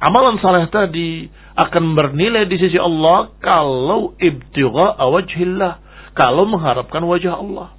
amalan 0.01 0.41
saleh 0.41 0.67
tadi 0.73 1.29
akan 1.57 1.85
bernilai 1.93 2.49
di 2.49 2.57
sisi 2.57 2.81
Allah 2.81 3.33
kalau 3.41 4.17
ibtigha 4.17 4.97
wajhillah, 4.97 5.73
kalau 6.17 6.49
mengharapkan 6.49 7.05
wajah 7.05 7.37
Allah. 7.37 7.77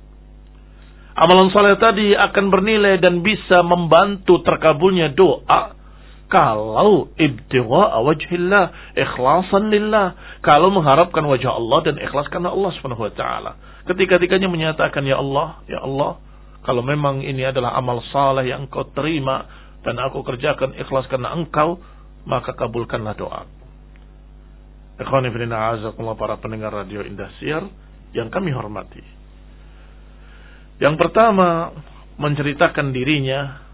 Amalan 1.18 1.50
saleh 1.50 1.82
tadi 1.82 2.14
akan 2.14 2.54
bernilai 2.54 3.02
dan 3.02 3.26
bisa 3.26 3.66
membantu 3.66 4.46
terkabulnya 4.46 5.10
doa 5.18 5.77
kalau 6.28 7.08
ibtigha 7.16 7.84
wajhillah, 8.04 8.96
ikhlasan 9.00 9.72
lillah, 9.72 10.16
kalau 10.44 10.68
mengharapkan 10.76 11.24
wajah 11.24 11.56
Allah 11.56 11.80
dan 11.88 11.96
ikhlas 12.04 12.28
karena 12.28 12.52
Allah 12.52 12.72
Subhanahu 12.76 13.08
wa 13.08 13.14
taala. 13.16 13.52
Ketika-tikanya 13.88 14.52
menyatakan 14.52 15.08
ya 15.08 15.24
Allah, 15.24 15.64
ya 15.72 15.80
Allah, 15.80 16.20
kalau 16.68 16.84
memang 16.84 17.24
ini 17.24 17.48
adalah 17.48 17.80
amal 17.80 18.04
saleh 18.12 18.52
yang 18.52 18.68
Engkau 18.68 18.92
terima 18.92 19.48
dan 19.88 19.96
aku 20.04 20.20
kerjakan 20.28 20.76
ikhlas 20.76 21.08
karena 21.08 21.32
Engkau, 21.32 21.80
maka 22.28 22.52
kabulkanlah 22.52 23.16
doa. 23.16 23.48
Ikhwani 25.00 25.32
fillah 25.32 25.80
azakumullah 25.80 26.20
para 26.20 26.36
pendengar 26.44 26.76
radio 26.76 27.08
Indah 27.08 27.32
Siar 27.40 27.64
yang 28.12 28.28
kami 28.28 28.52
hormati. 28.52 29.00
Yang 30.84 30.96
pertama 31.00 31.72
menceritakan 32.20 32.92
dirinya 32.92 33.67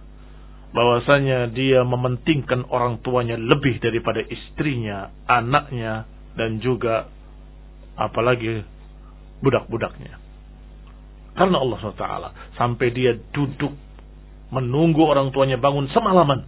bahwasanya 0.74 1.54
dia 1.54 1.86
mementingkan 1.86 2.66
orang 2.74 2.98
tuanya 3.06 3.38
lebih 3.38 3.78
daripada 3.78 4.26
istrinya, 4.26 5.14
anaknya, 5.30 6.10
dan 6.34 6.58
juga 6.66 7.08
apalagi 7.94 8.66
budak-budaknya. 9.46 10.18
Karena 11.38 11.62
Allah 11.62 11.78
SWT 11.78 12.08
sampai 12.58 12.88
dia 12.90 13.14
duduk 13.34 13.74
menunggu 14.50 15.06
orang 15.06 15.30
tuanya 15.30 15.62
bangun 15.62 15.90
semalaman. 15.94 16.46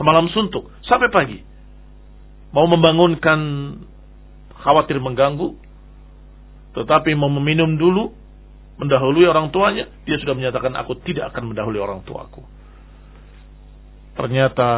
Semalam 0.00 0.28
suntuk 0.32 0.72
sampai 0.84 1.08
pagi. 1.12 1.38
Mau 2.52 2.64
membangunkan 2.68 3.40
khawatir 4.64 4.96
mengganggu. 5.00 5.56
Tetapi 6.76 7.16
mau 7.16 7.32
meminum 7.32 7.80
dulu 7.80 8.12
mendahului 8.76 9.24
orang 9.24 9.48
tuanya, 9.48 9.88
dia 10.04 10.20
sudah 10.20 10.36
menyatakan 10.36 10.76
aku 10.76 11.00
tidak 11.08 11.32
akan 11.32 11.52
mendahului 11.52 11.80
orang 11.80 12.04
tuaku 12.04 12.44
ternyata 14.16 14.68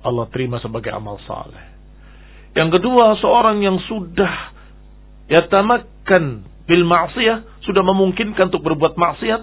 Allah 0.00 0.26
terima 0.32 0.56
sebagai 0.62 0.88
amal 0.94 1.20
saleh. 1.28 1.70
Yang 2.56 2.80
kedua, 2.80 3.14
seorang 3.20 3.62
yang 3.62 3.78
sudah 3.86 4.54
yatamakan 5.30 6.46
bil 6.66 6.84
maksiyah, 6.86 7.62
sudah 7.62 7.82
memungkinkan 7.84 8.50
untuk 8.50 8.64
berbuat 8.64 8.98
maksiat 8.98 9.42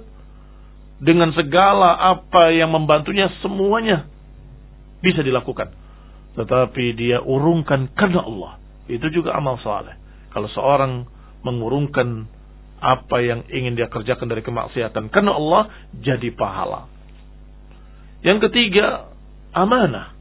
dengan 0.97 1.31
segala 1.37 1.95
apa 2.17 2.49
yang 2.51 2.73
membantunya 2.73 3.29
semuanya 3.39 4.09
bisa 4.99 5.21
dilakukan. 5.21 5.71
Tetapi 6.35 6.85
dia 6.97 7.21
urungkan 7.21 7.89
karena 7.93 8.25
Allah. 8.25 8.53
Itu 8.87 9.09
juga 9.13 9.35
amal 9.35 9.59
saleh. 9.61 9.95
Kalau 10.31 10.49
seorang 10.53 11.05
mengurungkan 11.45 12.27
apa 12.77 13.17
yang 13.25 13.41
ingin 13.49 13.73
dia 13.73 13.89
kerjakan 13.89 14.29
dari 14.29 14.45
kemaksiatan 14.45 15.09
karena 15.09 15.33
Allah 15.33 15.63
jadi 15.97 16.29
pahala. 16.37 16.85
Yang 18.21 18.49
ketiga, 18.49 19.16
amanah. 19.57 20.13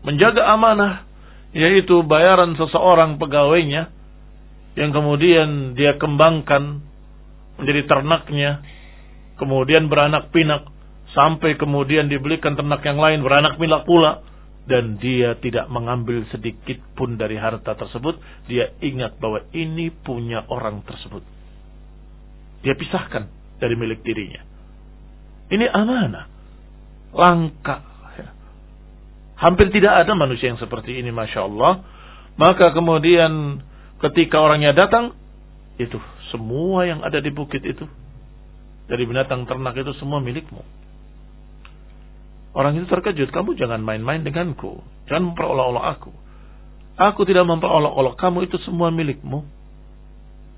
Menjaga 0.00 0.48
amanah 0.48 1.04
yaitu 1.52 2.06
bayaran 2.06 2.54
seseorang 2.54 3.18
pegawainya 3.18 3.90
yang 4.78 4.94
kemudian 4.94 5.74
dia 5.74 5.98
kembangkan 5.98 6.80
menjadi 7.58 7.82
ternaknya, 7.90 8.62
kemudian 9.36 9.90
beranak 9.90 10.30
pinak 10.30 10.64
sampai 11.12 11.58
kemudian 11.58 12.06
dibelikan 12.06 12.54
ternak 12.54 12.80
yang 12.86 12.96
lain 12.96 13.20
beranak 13.26 13.58
pinak 13.58 13.82
pula 13.82 14.22
dan 14.70 15.02
dia 15.02 15.34
tidak 15.42 15.66
mengambil 15.66 16.22
sedikit 16.30 16.78
pun 16.94 17.18
dari 17.18 17.34
harta 17.34 17.74
tersebut, 17.74 18.22
dia 18.46 18.70
ingat 18.78 19.18
bahwa 19.18 19.42
ini 19.50 19.90
punya 19.90 20.46
orang 20.46 20.86
tersebut. 20.86 21.26
Dia 22.62 22.78
pisahkan 22.78 23.26
dari 23.58 23.74
milik 23.74 24.06
dirinya. 24.06 24.46
Ini 25.50 25.66
amanah. 25.66 26.26
Langka 27.10 27.89
Hampir 29.40 29.72
tidak 29.72 30.04
ada 30.04 30.12
manusia 30.12 30.52
yang 30.52 30.60
seperti 30.60 31.00
ini, 31.00 31.08
Masya 31.08 31.48
Allah. 31.48 31.80
Maka 32.36 32.76
kemudian 32.76 33.64
ketika 34.04 34.36
orangnya 34.36 34.76
datang, 34.76 35.16
itu 35.80 35.96
semua 36.28 36.84
yang 36.84 37.00
ada 37.00 37.24
di 37.24 37.32
bukit 37.32 37.64
itu 37.64 37.88
dari 38.84 39.08
binatang 39.08 39.48
ternak 39.48 39.72
itu 39.80 39.96
semua 39.96 40.20
milikmu. 40.20 40.60
Orang 42.52 42.74
itu 42.76 42.84
terkejut, 42.90 43.30
kamu 43.30 43.54
jangan 43.54 43.78
main-main 43.80 44.26
denganku, 44.26 44.82
jangan 45.06 45.32
memperolok-olok 45.32 45.84
aku. 45.86 46.12
Aku 46.98 47.22
tidak 47.24 47.46
memperolok-olok 47.46 48.18
kamu 48.18 48.50
itu 48.50 48.58
semua 48.66 48.90
milikmu. 48.90 49.46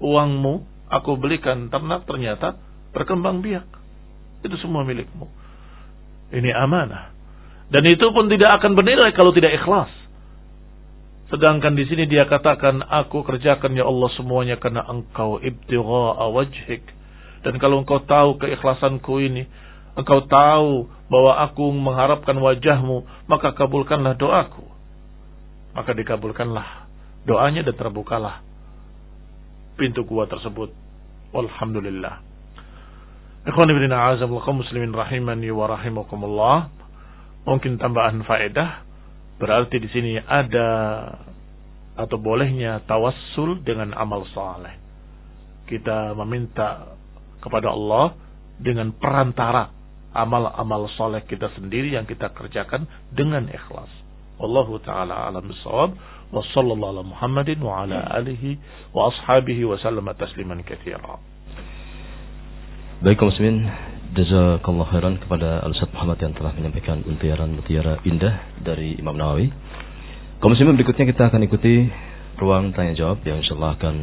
Uangmu 0.03 0.67
aku 0.91 1.15
belikan 1.21 1.71
ternak 1.71 2.09
ternyata 2.09 2.59
berkembang 2.97 3.45
biak. 3.45 3.69
Itu 4.43 4.59
semua 4.59 4.83
milikmu. 4.83 5.29
Ini 6.33 6.51
amanah. 6.57 7.12
Dan 7.73 7.89
itu 7.89 8.05
pun 8.13 8.29
tidak 8.29 8.61
akan 8.61 8.77
bernilai 8.77 9.17
kalau 9.17 9.33
tidak 9.33 9.57
ikhlas. 9.57 9.89
Sedangkan 11.33 11.73
di 11.73 11.89
sini 11.89 12.05
dia 12.05 12.29
katakan, 12.29 12.85
aku 12.85 13.25
kerjakan 13.25 13.73
ya 13.73 13.89
Allah 13.89 14.13
semuanya 14.13 14.61
karena 14.61 14.85
engkau 14.85 15.41
ibtigha'a 15.41 16.29
wajhik. 16.29 16.85
Dan 17.41 17.57
kalau 17.57 17.81
engkau 17.81 18.05
tahu 18.05 18.37
keikhlasanku 18.37 19.17
ini, 19.25 19.49
engkau 19.97 20.29
tahu 20.29 20.93
bahwa 21.09 21.33
aku 21.49 21.65
mengharapkan 21.73 22.37
wajahmu, 22.37 23.09
maka 23.25 23.57
kabulkanlah 23.57 24.21
doaku. 24.21 24.69
Maka 25.73 25.97
dikabulkanlah 25.97 26.85
doanya 27.25 27.65
dan 27.65 27.81
terbukalah 27.81 28.45
pintu 29.81 30.05
gua 30.05 30.29
tersebut. 30.29 30.69
Alhamdulillah. 31.33 32.21
Ikhwan 33.49 33.73
ibn 33.73 33.89
a'azamullakum 33.89 34.61
muslimin 34.61 34.93
rahimani 34.93 35.49
wa 35.49 35.65
rahimakumullah. 35.73 36.82
Mungkin 37.43 37.79
tambahan 37.83 38.23
faedah 38.23 38.93
Berarti 39.43 39.83
di 39.83 39.91
sini 39.91 40.23
ada 40.23 40.69
atau 41.99 42.15
bolehnya 42.15 42.79
tawassul 42.87 43.59
dengan 43.67 43.91
amal 43.99 44.23
saleh. 44.31 44.79
Kita 45.67 46.15
meminta 46.15 46.95
kepada 47.43 47.75
Allah 47.75 48.15
dengan 48.63 48.95
perantara 48.95 49.75
amal-amal 50.15 50.87
saleh 50.95 51.27
kita 51.27 51.51
sendiri 51.59 51.91
yang 51.91 52.07
kita 52.07 52.31
kerjakan 52.31 52.87
dengan 53.11 53.51
ikhlas. 53.51 53.91
Wallahu 54.39 54.79
taala 54.79 55.27
alam 55.27 55.51
bisawab 55.51 55.91
wa 56.31 56.39
sallallahu 56.55 56.93
ala 56.95 57.03
Muhammadin 57.03 57.59
wa 57.67 57.83
ala 57.83 57.99
alihi 58.15 58.63
wa 58.95 59.11
ashabihi 59.11 59.67
wa 59.67 59.75
sallama 59.83 60.15
tasliman 60.15 60.63
katsira. 60.63 61.19
Baik 63.03 63.19
muslimin, 63.19 63.67
jazakallah 64.13 64.93
khairan 64.93 65.17
kepada 65.17 65.65
Al-Ustaz 65.65 65.89
Muhammad 65.97 66.21
yang 66.21 66.37
telah 66.37 66.53
menyampaikan 66.53 67.01
mutiara-mutiara 67.01 68.05
indah 68.05 68.61
dari 68.61 69.01
Imam 69.01 69.17
Nawawi. 69.17 69.49
Muslimin 70.43 70.77
berikutnya 70.77 71.09
kita 71.09 71.33
akan 71.33 71.41
ikuti 71.49 71.89
ruang 72.37 72.77
tanya 72.77 72.93
jawab 72.93 73.25
yang 73.25 73.41
insyaallah 73.41 73.79
akan 73.81 73.97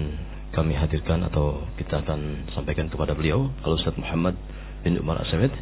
kami 0.50 0.74
hadirkan 0.74 1.22
atau 1.30 1.62
kita 1.78 2.02
akan 2.02 2.50
sampaikan 2.58 2.90
kepada 2.90 3.14
beliau 3.14 3.54
Al-Ustaz 3.62 3.94
Muhammad 4.02 4.34
bin 4.82 4.98
Umar 4.98 5.22
Asamid 5.22 5.54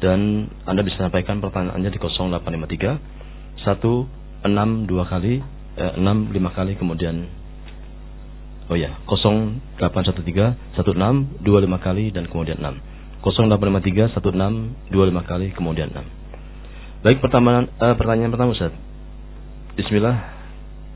dan 0.00 0.48
Anda 0.64 0.80
bisa 0.80 0.96
sampaikan 0.96 1.44
pertanyaannya 1.44 1.90
di 1.92 2.00
0853 2.00 3.60
162 3.68 5.12
kali 5.12 5.44
eh, 5.76 5.92
65 6.00 6.56
kali 6.56 6.72
kemudian. 6.80 7.28
Oh 8.70 8.78
ya 8.78 8.96
0813 9.04 9.76
16 10.72 11.44
25 11.44 11.84
kali 11.84 12.14
dan 12.16 12.24
kemudian 12.30 12.56
6 12.64 12.99
0853 13.20 14.16
16 14.16 14.92
25 14.92 15.30
kali 15.30 15.52
kemudian 15.52 15.92
6. 15.92 17.04
Baik 17.04 17.20
pertama 17.20 17.68
uh, 17.68 17.94
pertanyaan 17.96 18.32
pertama 18.32 18.52
Ustaz. 18.56 18.72
Bismillah. 19.76 20.40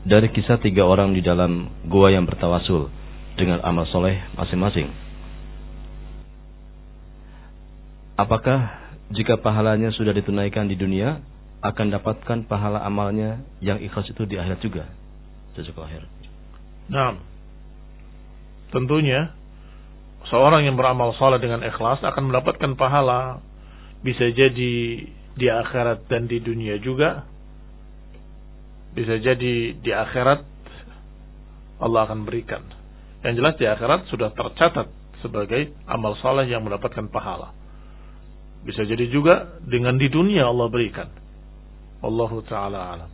Dari 0.05 0.29
kisah 0.29 0.61
tiga 0.61 0.85
orang 0.85 1.17
di 1.17 1.25
dalam 1.25 1.65
gua 1.89 2.13
yang 2.13 2.29
bertawasul 2.29 2.93
dengan 3.41 3.57
amal 3.65 3.89
soleh 3.89 4.21
masing-masing. 4.37 4.93
Apakah 8.15 8.85
jika 9.09 9.41
pahalanya 9.41 9.89
sudah 9.91 10.13
ditunaikan 10.13 10.69
di 10.69 10.77
dunia 10.77 11.25
akan 11.65 11.89
dapatkan 11.89 12.45
pahala 12.45 12.85
amalnya 12.85 13.41
yang 13.59 13.81
ikhlas 13.81 14.05
itu 14.13 14.29
di 14.29 14.37
akhirat 14.37 14.61
juga? 14.61 14.85
Jazakallahu. 15.57 16.05
Nah, 16.93 17.17
tentunya 18.69 19.33
seorang 20.29 20.65
yang 20.65 20.75
beramal 20.77 21.13
saleh 21.17 21.37
dengan 21.41 21.61
ikhlas 21.65 22.01
akan 22.01 22.31
mendapatkan 22.31 22.73
pahala. 22.77 23.41
Bisa 24.05 24.29
jadi 24.29 24.73
di 25.35 25.47
akhirat 25.49 26.05
dan 26.07 26.29
di 26.29 26.37
dunia 26.39 26.77
juga. 26.81 27.25
Bisa 28.95 29.19
jadi 29.19 29.75
di 29.75 29.91
akhirat 29.91 30.45
Allah 31.83 32.01
akan 32.07 32.23
berikan. 32.23 32.63
Yang 33.25 33.33
jelas 33.41 33.55
di 33.57 33.65
akhirat 33.65 33.99
sudah 34.13 34.29
tercatat 34.31 34.87
sebagai 35.19 35.73
amal 35.89 36.13
saleh 36.21 36.47
yang 36.47 36.61
mendapatkan 36.61 37.09
pahala. 37.09 37.51
Bisa 38.65 38.85
jadi 38.85 39.09
juga 39.09 39.61
dengan 39.65 39.97
di 39.97 40.07
dunia 40.09 40.49
Allah 40.49 40.69
berikan. 40.69 41.09
Allahu 42.05 42.45
taala 42.45 42.79
alam. 42.93 43.11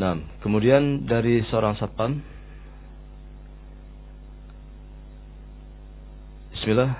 Nah, 0.00 0.14
kemudian 0.40 1.04
dari 1.04 1.42
seorang 1.50 1.76
satpam 1.76 2.22
Bismillah. 6.70 6.94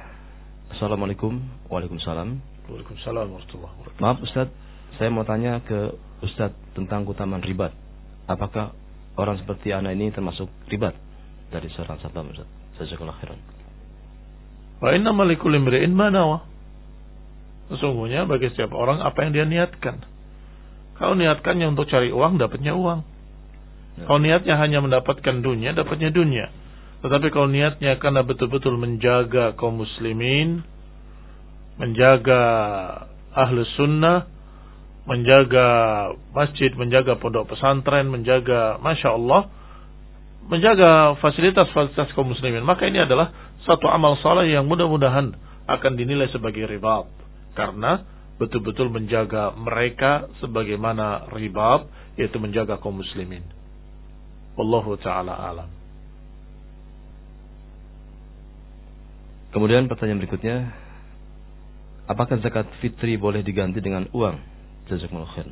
Assalamualaikum. 0.75 1.39
Waalaikumsalam. 1.71 2.43
Waalaikumsalam 2.67 3.23
warahmatullahi 3.31 3.71
wabarakatuh. 3.79 4.03
Maaf 4.03 4.19
Ustaz, 4.19 4.51
saya 4.99 5.15
mau 5.15 5.23
tanya 5.23 5.63
ke 5.63 5.95
Ustaz 6.27 6.51
tentang 6.75 7.07
keutamaan 7.07 7.39
ribat. 7.39 7.71
Apakah 8.27 8.75
orang 9.15 9.39
seperti 9.39 9.71
anak 9.71 9.95
ini 9.95 10.11
termasuk 10.11 10.51
ribat 10.67 10.99
dari 11.55 11.71
seorang 11.71 12.03
satpam 12.03 12.35
Ustaz? 12.35 12.51
Jazakallahu 12.83 13.15
khairan. 13.23 13.39
Wa 14.83 14.91
inna 14.91 15.15
malikul 15.15 15.55
imri'in 15.55 15.95
manawa. 15.95 16.51
Sesungguhnya 17.71 18.27
bagi 18.27 18.51
setiap 18.51 18.75
orang 18.75 18.99
apa 18.99 19.23
yang 19.23 19.39
dia 19.39 19.47
niatkan. 19.47 20.03
Kalau 20.99 21.15
niatkannya 21.15 21.71
untuk 21.71 21.87
cari 21.87 22.11
uang, 22.11 22.43
dapatnya 22.43 22.75
uang. 22.75 23.07
Ya. 24.03 24.11
Kalau 24.11 24.19
niatnya 24.19 24.59
hanya 24.59 24.83
mendapatkan 24.83 25.47
dunia, 25.47 25.79
dapatnya 25.79 26.11
dunia. 26.11 26.51
Tetapi 27.01 27.33
kalau 27.33 27.49
niatnya 27.49 27.97
karena 27.97 28.21
betul-betul 28.21 28.77
menjaga 28.77 29.57
kaum 29.57 29.81
muslimin, 29.81 30.61
menjaga 31.81 32.43
ahlu 33.33 33.65
sunnah, 33.81 34.29
menjaga 35.09 35.67
masjid, 36.37 36.69
menjaga 36.77 37.17
pondok 37.17 37.49
pesantren, 37.57 38.13
menjaga, 38.13 38.77
masya 38.85 39.17
Allah, 39.17 39.49
menjaga 40.45 41.17
fasilitas-fasilitas 41.25 42.13
kaum 42.13 42.37
muslimin. 42.37 42.69
Maka 42.69 42.85
ini 42.85 43.01
adalah 43.01 43.33
satu 43.65 43.89
amal 43.89 44.21
saleh 44.21 44.53
yang 44.53 44.69
mudah-mudahan 44.69 45.33
akan 45.65 45.93
dinilai 45.97 46.29
sebagai 46.29 46.69
ribat. 46.69 47.09
Karena 47.57 48.05
betul-betul 48.37 48.93
menjaga 48.93 49.57
mereka 49.57 50.29
sebagaimana 50.45 51.33
ribat, 51.33 51.89
yaitu 52.21 52.37
menjaga 52.37 52.77
kaum 52.77 53.01
muslimin. 53.01 53.43
Wallahu 54.61 55.01
ta'ala 55.01 55.33
alam. 55.33 55.80
Kemudian 59.51 59.91
pertanyaan 59.91 60.23
berikutnya, 60.23 60.57
apakah 62.07 62.39
zakat 62.39 62.71
fitri 62.79 63.19
boleh 63.19 63.43
diganti 63.43 63.83
dengan 63.83 64.07
uang? 64.15 64.39
Jazakumullah 64.87 65.35
khair. 65.35 65.51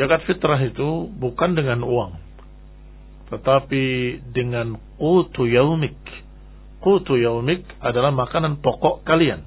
Zakat 0.00 0.24
fitrah 0.24 0.60
itu 0.62 1.10
bukan 1.12 1.58
dengan 1.58 1.84
uang, 1.84 2.16
tetapi 3.28 3.84
dengan 4.32 4.80
qutu 4.96 5.50
yaumik. 5.50 5.98
Qutu 6.78 7.18
yaumik 7.20 7.66
adalah 7.82 8.14
makanan 8.14 8.62
pokok 8.64 9.04
kalian. 9.04 9.44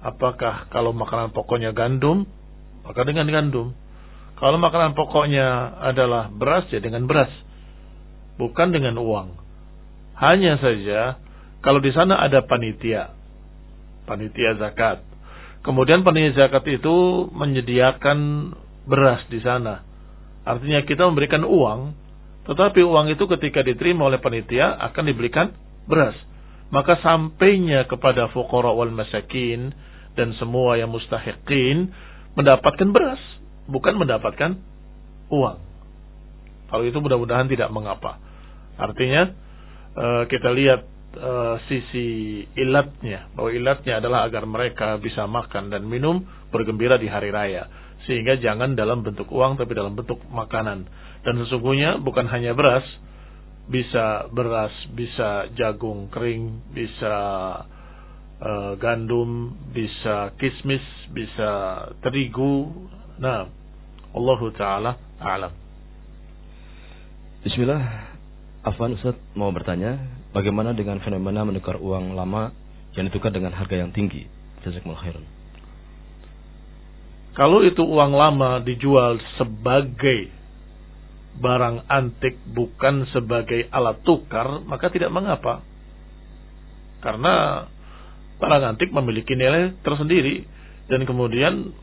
Apakah 0.00 0.66
kalau 0.74 0.96
makanan 0.96 1.30
pokoknya 1.36 1.70
gandum, 1.70 2.26
maka 2.82 3.04
dengan 3.06 3.30
gandum. 3.30 3.76
Kalau 4.34 4.58
makanan 4.58 4.98
pokoknya 4.98 5.78
adalah 5.80 6.32
beras, 6.34 6.66
ya 6.74 6.82
dengan 6.82 7.06
beras. 7.06 7.30
Bukan 8.36 8.74
dengan 8.74 8.98
uang. 8.98 9.38
Hanya 10.18 10.58
saja 10.58 11.20
kalau 11.64 11.80
di 11.80 11.88
sana 11.96 12.20
ada 12.20 12.44
panitia, 12.44 13.16
panitia 14.04 14.60
zakat. 14.60 15.00
Kemudian 15.64 16.04
panitia 16.04 16.44
zakat 16.44 16.68
itu 16.68 17.26
menyediakan 17.32 18.52
beras 18.84 19.24
di 19.32 19.40
sana. 19.40 19.80
Artinya 20.44 20.84
kita 20.84 21.08
memberikan 21.08 21.40
uang, 21.40 21.96
tetapi 22.44 22.84
uang 22.84 23.08
itu 23.08 23.24
ketika 23.32 23.64
diterima 23.64 24.12
oleh 24.12 24.20
panitia 24.20 24.76
akan 24.92 25.08
diberikan 25.08 25.56
beras. 25.88 26.12
Maka 26.68 27.00
sampainya 27.00 27.88
kepada 27.88 28.28
fuqara 28.36 28.76
wal 28.76 28.92
masakin 28.92 29.72
dan 30.20 30.36
semua 30.36 30.76
yang 30.76 30.92
mustahiqin 30.92 31.88
mendapatkan 32.36 32.92
beras, 32.92 33.20
bukan 33.72 33.96
mendapatkan 33.96 34.60
uang. 35.32 35.58
Kalau 36.68 36.84
itu 36.84 36.98
mudah-mudahan 37.00 37.48
tidak 37.48 37.72
mengapa. 37.72 38.20
Artinya 38.76 39.32
eh, 39.96 40.24
kita 40.28 40.52
lihat 40.52 40.93
uh, 41.18 41.56
sisi 41.70 42.42
ilatnya 42.58 43.32
bahwa 43.34 43.50
ilatnya 43.54 43.98
adalah 44.02 44.26
agar 44.26 44.44
mereka 44.46 44.98
bisa 44.98 45.24
makan 45.26 45.70
dan 45.70 45.86
minum 45.86 46.22
bergembira 46.50 46.98
di 47.00 47.06
hari 47.10 47.34
raya 47.34 47.66
sehingga 48.04 48.36
jangan 48.36 48.76
dalam 48.76 49.00
bentuk 49.00 49.30
uang 49.32 49.56
tapi 49.56 49.72
dalam 49.72 49.96
bentuk 49.96 50.20
makanan 50.28 50.84
dan 51.24 51.34
sesungguhnya 51.40 51.98
bukan 52.04 52.28
hanya 52.28 52.52
beras 52.52 52.84
bisa 53.64 54.28
beras, 54.28 54.72
bisa 54.92 55.48
jagung 55.56 56.12
kering, 56.12 56.72
bisa 56.76 57.16
uh, 58.40 58.72
gandum, 58.76 59.56
bisa 59.72 60.36
kismis, 60.36 60.84
bisa 61.16 61.50
terigu. 62.04 62.68
Nah, 63.16 63.48
Allah 64.12 64.40
Taala 64.56 64.92
alam. 65.20 65.52
Bismillah, 67.44 67.82
Afwan 68.64 68.96
Ustaz 68.96 69.16
mau 69.36 69.52
bertanya, 69.52 70.00
bagaimana 70.34 70.74
dengan 70.74 70.98
fenomena 71.00 71.46
menukar 71.46 71.78
uang 71.78 72.18
lama 72.18 72.50
yang 72.98 73.06
ditukar 73.06 73.30
dengan 73.30 73.54
harga 73.54 73.78
yang 73.78 73.94
tinggi? 73.94 74.26
Jazakumullah 74.66 75.00
khairan. 75.06 75.24
Kalau 77.34 77.62
itu 77.66 77.82
uang 77.82 78.14
lama 78.14 78.62
dijual 78.62 79.18
sebagai 79.38 80.30
barang 81.34 81.90
antik 81.90 82.38
bukan 82.54 83.10
sebagai 83.10 83.66
alat 83.74 83.98
tukar, 84.06 84.62
maka 84.62 84.86
tidak 84.90 85.10
mengapa. 85.10 85.66
Karena 87.02 87.66
barang 88.38 88.62
antik 88.74 88.94
memiliki 88.94 89.34
nilai 89.34 89.74
tersendiri 89.82 90.46
dan 90.86 91.02
kemudian 91.02 91.74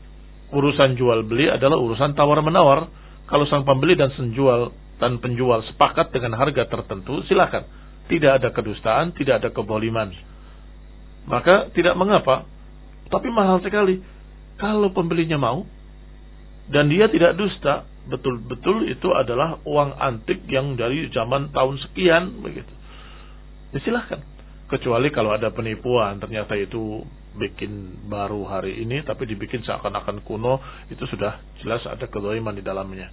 urusan 0.52 0.96
jual 0.96 1.24
beli 1.28 1.52
adalah 1.52 1.76
urusan 1.76 2.16
tawar 2.16 2.40
menawar. 2.40 2.88
Kalau 3.28 3.48
sang 3.48 3.64
pembeli 3.64 3.96
dan 3.96 4.12
penjual 4.12 4.72
dan 5.00 5.16
penjual 5.20 5.64
sepakat 5.72 6.12
dengan 6.12 6.36
harga 6.36 6.68
tertentu, 6.68 7.24
silakan. 7.28 7.64
Tidak 8.10 8.32
ada 8.42 8.48
kedustaan, 8.50 9.14
tidak 9.14 9.42
ada 9.44 9.48
keboliman. 9.54 10.10
Maka 11.26 11.70
tidak 11.74 11.94
mengapa. 11.94 12.46
Tapi 13.12 13.28
mahal 13.30 13.62
sekali 13.62 14.02
kalau 14.58 14.94
pembelinya 14.94 15.36
mau 15.38 15.66
dan 16.70 16.86
dia 16.86 17.10
tidak 17.10 17.34
dusta, 17.34 17.84
betul-betul 18.06 18.86
itu 18.86 19.10
adalah 19.10 19.58
uang 19.66 19.98
antik 19.98 20.46
yang 20.46 20.78
dari 20.78 21.10
zaman 21.10 21.50
tahun 21.50 21.76
sekian 21.82 22.42
begitu. 22.42 22.72
Ya 23.74 23.78
silahkan. 23.82 24.22
Kecuali 24.70 25.12
kalau 25.12 25.36
ada 25.36 25.52
penipuan, 25.52 26.16
ternyata 26.16 26.56
itu 26.56 27.04
bikin 27.36 28.04
baru 28.08 28.44
hari 28.48 28.80
ini 28.84 29.04
tapi 29.04 29.28
dibikin 29.28 29.60
seakan-akan 29.64 30.24
kuno, 30.24 30.60
itu 30.88 31.04
sudah 31.10 31.44
jelas 31.60 31.84
ada 31.84 32.08
kedoliman 32.08 32.56
di 32.56 32.64
dalamnya. 32.64 33.12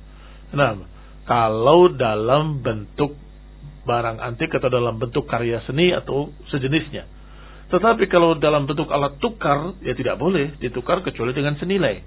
Nah, 0.55 0.79
kalau 1.27 1.91
dalam 1.91 2.63
bentuk 2.63 3.11
barang 3.87 4.17
antik 4.19 4.51
atau 4.55 4.67
dalam 4.67 4.99
bentuk 4.99 5.27
karya 5.29 5.63
seni 5.67 5.91
atau 5.95 6.31
sejenisnya, 6.51 7.07
tetapi 7.69 8.09
kalau 8.09 8.33
dalam 8.33 8.65
bentuk 8.65 8.89
alat 8.89 9.21
tukar, 9.21 9.77
ya 9.85 9.93
tidak 9.93 10.17
boleh 10.17 10.57
ditukar 10.57 11.05
kecuali 11.05 11.37
dengan 11.37 11.53
senilai. 11.61 12.01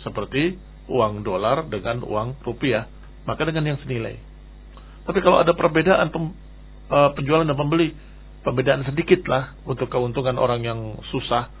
Seperti 0.00 0.56
uang 0.88 1.20
dolar 1.20 1.68
dengan 1.68 2.00
uang 2.00 2.40
rupiah, 2.40 2.88
maka 3.28 3.44
dengan 3.44 3.76
yang 3.76 3.78
senilai. 3.84 4.16
Tapi 5.04 5.20
kalau 5.20 5.44
ada 5.44 5.52
perbedaan 5.52 6.08
pem, 6.08 6.32
uh, 6.88 7.12
penjualan 7.12 7.44
dan 7.44 7.52
pembeli, 7.52 7.92
perbedaan 8.40 8.88
sedikit 8.88 9.20
lah 9.28 9.52
untuk 9.68 9.92
keuntungan 9.92 10.40
orang 10.40 10.64
yang 10.64 10.80
susah, 11.12 11.52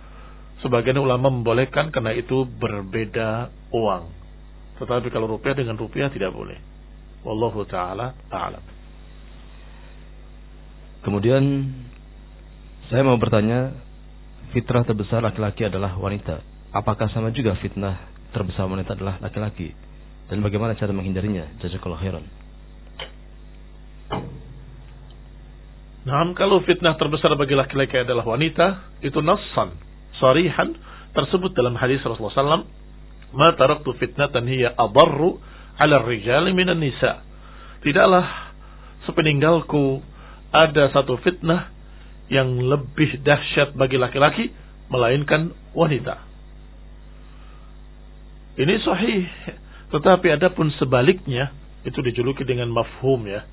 sebagian 0.64 0.96
ulama 0.96 1.28
membolehkan 1.28 1.92
karena 1.92 2.16
itu 2.16 2.48
berbeda 2.48 3.52
uang. 3.76 4.08
Tetapi 4.80 5.12
kalau 5.12 5.28
rupiah 5.28 5.52
dengan 5.52 5.76
rupiah 5.76 6.08
tidak 6.08 6.32
boleh. 6.32 6.56
Wallahu 7.20 7.68
taala 7.68 8.16
a'lam. 8.32 8.64
Kemudian 11.00 11.44
saya 12.92 13.06
mau 13.06 13.16
bertanya, 13.16 13.72
fitrah 14.52 14.84
terbesar 14.84 15.24
laki-laki 15.24 15.64
adalah 15.68 15.96
wanita. 15.96 16.42
Apakah 16.74 17.08
sama 17.12 17.32
juga 17.32 17.56
fitnah 17.60 18.10
terbesar 18.34 18.68
wanita 18.68 18.98
adalah 18.98 19.16
laki-laki? 19.22 19.72
Dan 20.28 20.44
bagaimana 20.44 20.78
cara 20.78 20.94
menghindarinya? 20.94 21.58
Jazakallah 21.62 22.00
khairan. 22.02 22.24
Nah, 26.00 26.32
kalau 26.32 26.64
fitnah 26.64 26.96
terbesar 26.96 27.36
bagi 27.36 27.52
laki-laki 27.52 28.00
adalah 28.00 28.24
wanita, 28.24 28.96
itu 29.04 29.20
nassan, 29.20 29.76
sarihan, 30.16 30.72
tersebut 31.12 31.52
dalam 31.52 31.76
hadis 31.76 32.00
Rasulullah 32.00 32.62
SAW, 32.62 32.66
Ma 33.30 33.54
taraktu 33.54 33.94
fitnatan 33.94 34.42
hiya 34.50 34.74
adarru 34.74 35.38
ala 35.80 36.04
rijali 36.04 36.52
minan 36.52 36.84
nisa. 36.84 37.24
Tidaklah 37.80 38.52
sepeninggalku 39.08 40.04
ada 40.52 40.92
satu 40.92 41.16
fitnah 41.24 41.72
yang 42.28 42.60
lebih 42.60 43.24
dahsyat 43.24 43.72
bagi 43.74 43.96
laki-laki 43.96 44.52
melainkan 44.92 45.56
wanita. 45.72 46.20
Ini 48.60 48.74
sahih, 48.84 49.24
tetapi 49.88 50.36
adapun 50.36 50.68
sebaliknya 50.76 51.48
itu 51.86 51.96
dijuluki 52.04 52.44
dengan 52.44 52.68
mafhum 52.68 53.24
ya. 53.24 53.48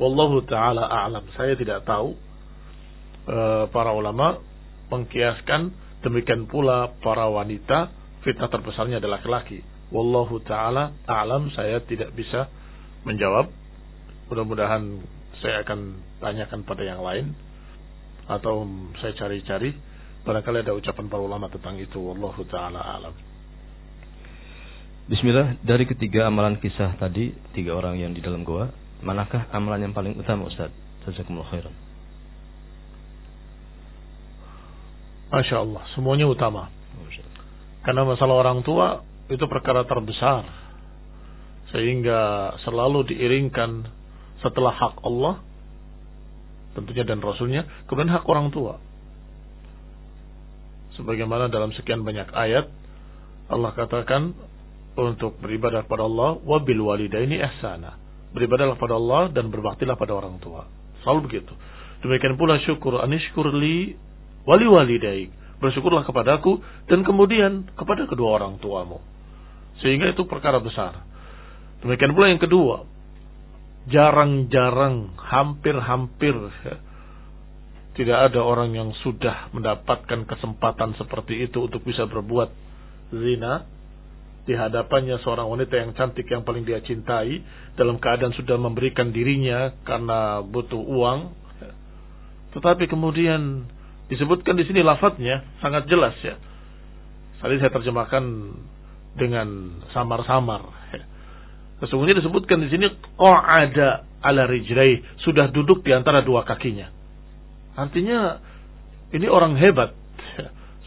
Wallahu 0.00 0.40
taala 0.48 0.88
a'lam. 0.88 1.26
Saya 1.36 1.58
tidak 1.58 1.84
tahu 1.84 2.16
e, 3.28 3.38
para 3.68 3.92
ulama 3.92 4.40
mengkiaskan 4.88 5.74
demikian 6.00 6.46
pula 6.48 6.96
para 7.02 7.28
wanita 7.28 7.92
fitnah 8.22 8.48
terbesarnya 8.48 9.02
adalah 9.02 9.20
laki-laki. 9.20 9.60
Wallahu 9.88 10.40
taala 10.44 10.92
a'lam. 11.08 11.48
Saya 11.52 11.80
tidak 11.84 12.12
bisa 12.12 12.48
menjawab. 13.08 13.48
Mudah-mudahan 14.28 15.00
saya 15.40 15.64
akan 15.64 15.96
tanyakan 16.20 16.60
pada 16.68 16.82
yang 16.84 17.00
lain. 17.00 17.32
Atau 18.28 18.68
saya 19.00 19.16
cari-cari. 19.16 19.72
Barangkali 20.26 20.60
ada 20.60 20.76
ucapan 20.76 21.08
para 21.08 21.22
ulama 21.24 21.48
tentang 21.48 21.80
itu. 21.80 21.96
Wallahu 21.96 22.44
taala 22.48 22.84
alam. 22.84 23.16
Bismillah. 25.08 25.56
Dari 25.64 25.88
ketiga 25.88 26.28
amalan 26.28 26.60
kisah 26.60 27.00
tadi 27.00 27.32
tiga 27.56 27.72
orang 27.72 27.96
yang 27.96 28.12
di 28.12 28.20
dalam 28.20 28.44
goa 28.44 28.68
manakah 29.02 29.46
amalan 29.54 29.88
yang 29.88 29.94
paling 29.94 30.18
utama 30.18 30.50
Ustaz? 30.50 30.74
Jazakumullah 31.06 31.48
khairan. 31.48 31.74
Masya 35.28 35.56
Allah. 35.60 35.82
Semuanya 35.94 36.26
utama. 36.26 36.72
Karena 37.84 38.04
masalah 38.04 38.36
orang 38.42 38.60
tua 38.66 39.00
itu 39.28 39.44
perkara 39.44 39.84
terbesar 39.84 40.44
sehingga 41.68 42.52
selalu 42.64 43.12
diiringkan 43.12 43.84
setelah 44.40 44.72
hak 44.72 45.04
Allah 45.04 45.44
tentunya 46.78 47.02
dan 47.02 47.18
Rasulnya, 47.18 47.66
kemudian 47.90 48.14
hak 48.14 48.22
orang 48.30 48.54
tua. 48.54 48.78
Sebagaimana 50.94 51.50
dalam 51.50 51.74
sekian 51.74 52.06
banyak 52.06 52.30
ayat, 52.30 52.70
Allah 53.50 53.74
katakan 53.74 54.34
untuk 54.98 55.38
beribadah 55.42 55.86
pada 55.86 56.06
Allah, 56.06 56.38
wabil 56.42 56.78
walidaini 56.78 57.38
ihsana. 57.38 57.98
Beribadahlah 58.34 58.78
pada 58.78 58.94
Allah 58.94 59.30
dan 59.34 59.50
berbaktilah 59.50 59.98
pada 59.98 60.14
orang 60.14 60.38
tua. 60.38 60.70
Selalu 61.02 61.20
begitu. 61.26 61.54
Demikian 62.02 62.38
pula 62.38 62.62
syukur 62.62 63.02
anishkur 63.02 63.50
li 63.54 63.98
wali 64.46 64.66
walidaik. 64.66 65.30
Bersyukurlah 65.58 66.06
kepadaku 66.06 66.62
dan 66.86 67.02
kemudian 67.02 67.66
kepada 67.74 68.06
kedua 68.06 68.38
orang 68.38 68.62
tuamu. 68.62 69.02
Sehingga 69.82 70.10
itu 70.10 70.26
perkara 70.26 70.58
besar. 70.58 71.06
Demikian 71.82 72.14
pula 72.14 72.30
yang 72.30 72.42
kedua, 72.42 72.82
jarang-jarang, 73.86 75.14
hampir-hampir 75.16 76.34
ya, 76.66 76.76
tidak 77.98 78.30
ada 78.30 78.40
orang 78.46 78.78
yang 78.78 78.90
sudah 79.02 79.50
mendapatkan 79.50 80.22
kesempatan 80.22 80.94
seperti 80.94 81.50
itu 81.50 81.66
untuk 81.66 81.82
bisa 81.82 82.06
berbuat 82.06 82.50
zina. 83.10 83.66
Di 84.48 84.56
hadapannya 84.56 85.20
seorang 85.20 85.44
wanita 85.44 85.76
yang 85.76 85.92
cantik 85.92 86.24
yang 86.24 86.40
paling 86.40 86.64
dia 86.64 86.80
cintai 86.80 87.42
dalam 87.76 88.00
keadaan 88.00 88.32
sudah 88.32 88.56
memberikan 88.56 89.12
dirinya 89.12 89.76
karena 89.84 90.40
butuh 90.40 90.80
uang. 90.80 91.36
Tetapi 92.56 92.88
kemudian 92.88 93.68
disebutkan 94.08 94.56
di 94.56 94.64
sini 94.64 94.80
lafadznya 94.80 95.44
sangat 95.60 95.84
jelas 95.84 96.16
ya. 96.24 96.40
Tadi 97.44 97.60
saya 97.60 97.70
terjemahkan 97.76 98.24
dengan 99.18 99.82
samar-samar 99.90 100.62
ya. 100.94 101.04
Sesungguhnya 101.78 102.18
disebutkan 102.18 102.58
di 102.62 102.68
sini 102.74 102.90
ada 103.22 104.02
ala 104.18 104.50
rijlai, 104.50 104.98
sudah 105.22 105.46
duduk 105.54 105.86
di 105.86 105.94
antara 105.94 106.26
dua 106.26 106.42
kakinya. 106.42 106.90
Artinya 107.78 108.42
ini 109.14 109.30
orang 109.30 109.54
hebat 109.54 109.94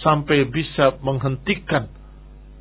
sampai 0.04 0.52
bisa 0.52 1.00
menghentikan 1.00 1.88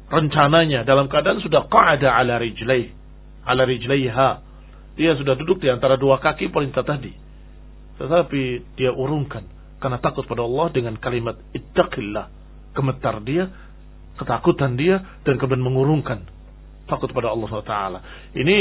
rencananya 0.06 0.86
dalam 0.86 1.10
keadaan 1.10 1.42
sudah 1.42 1.66
qa'ada 1.66 2.14
ala 2.14 2.38
rijlai, 2.38 2.94
ala 3.42 3.66
rijlaiha. 3.66 4.30
Dia 4.94 5.18
sudah 5.18 5.34
duduk 5.34 5.58
di 5.58 5.66
antara 5.66 5.98
dua 5.98 6.22
kaki 6.22 6.54
perintah 6.54 6.86
tadi. 6.86 7.10
Tetapi 7.98 8.42
dia 8.78 8.94
urungkan 8.94 9.42
karena 9.82 9.98
takut 9.98 10.22
pada 10.30 10.46
Allah 10.46 10.70
dengan 10.70 10.94
kalimat 11.02 11.34
ittaqillah. 11.50 12.38
Gemetar 12.70 13.18
dia, 13.26 13.50
ketakutan 14.20 14.76
dia 14.76 15.00
dan 15.24 15.40
kemudian 15.40 15.64
mengurungkan 15.64 16.28
takut 16.84 17.08
pada 17.16 17.32
Allah 17.32 17.46
SWT. 17.48 17.76
Ini 18.36 18.58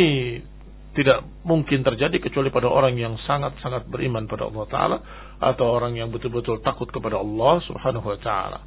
tidak 0.95 1.21
mungkin 1.45 1.85
terjadi 1.85 2.17
kecuali 2.17 2.49
pada 2.49 2.65
orang 2.65 2.97
yang 2.97 3.13
sangat-sangat 3.23 3.85
beriman 3.91 4.25
pada 4.25 4.49
Allah 4.49 4.65
Ta'ala 4.65 4.97
atau 5.37 5.65
orang 5.69 5.93
yang 5.93 6.09
betul-betul 6.09 6.65
takut 6.65 6.89
kepada 6.89 7.21
Allah 7.21 7.61
Subhanahu 7.69 8.03
Wa 8.03 8.19
Ta'ala. 8.19 8.59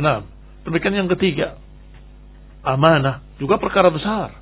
Nah, 0.00 0.18
demikian 0.68 0.94
yang 1.04 1.10
ketiga, 1.16 1.56
amanah 2.62 3.24
juga 3.40 3.56
perkara 3.56 3.88
besar. 3.88 4.36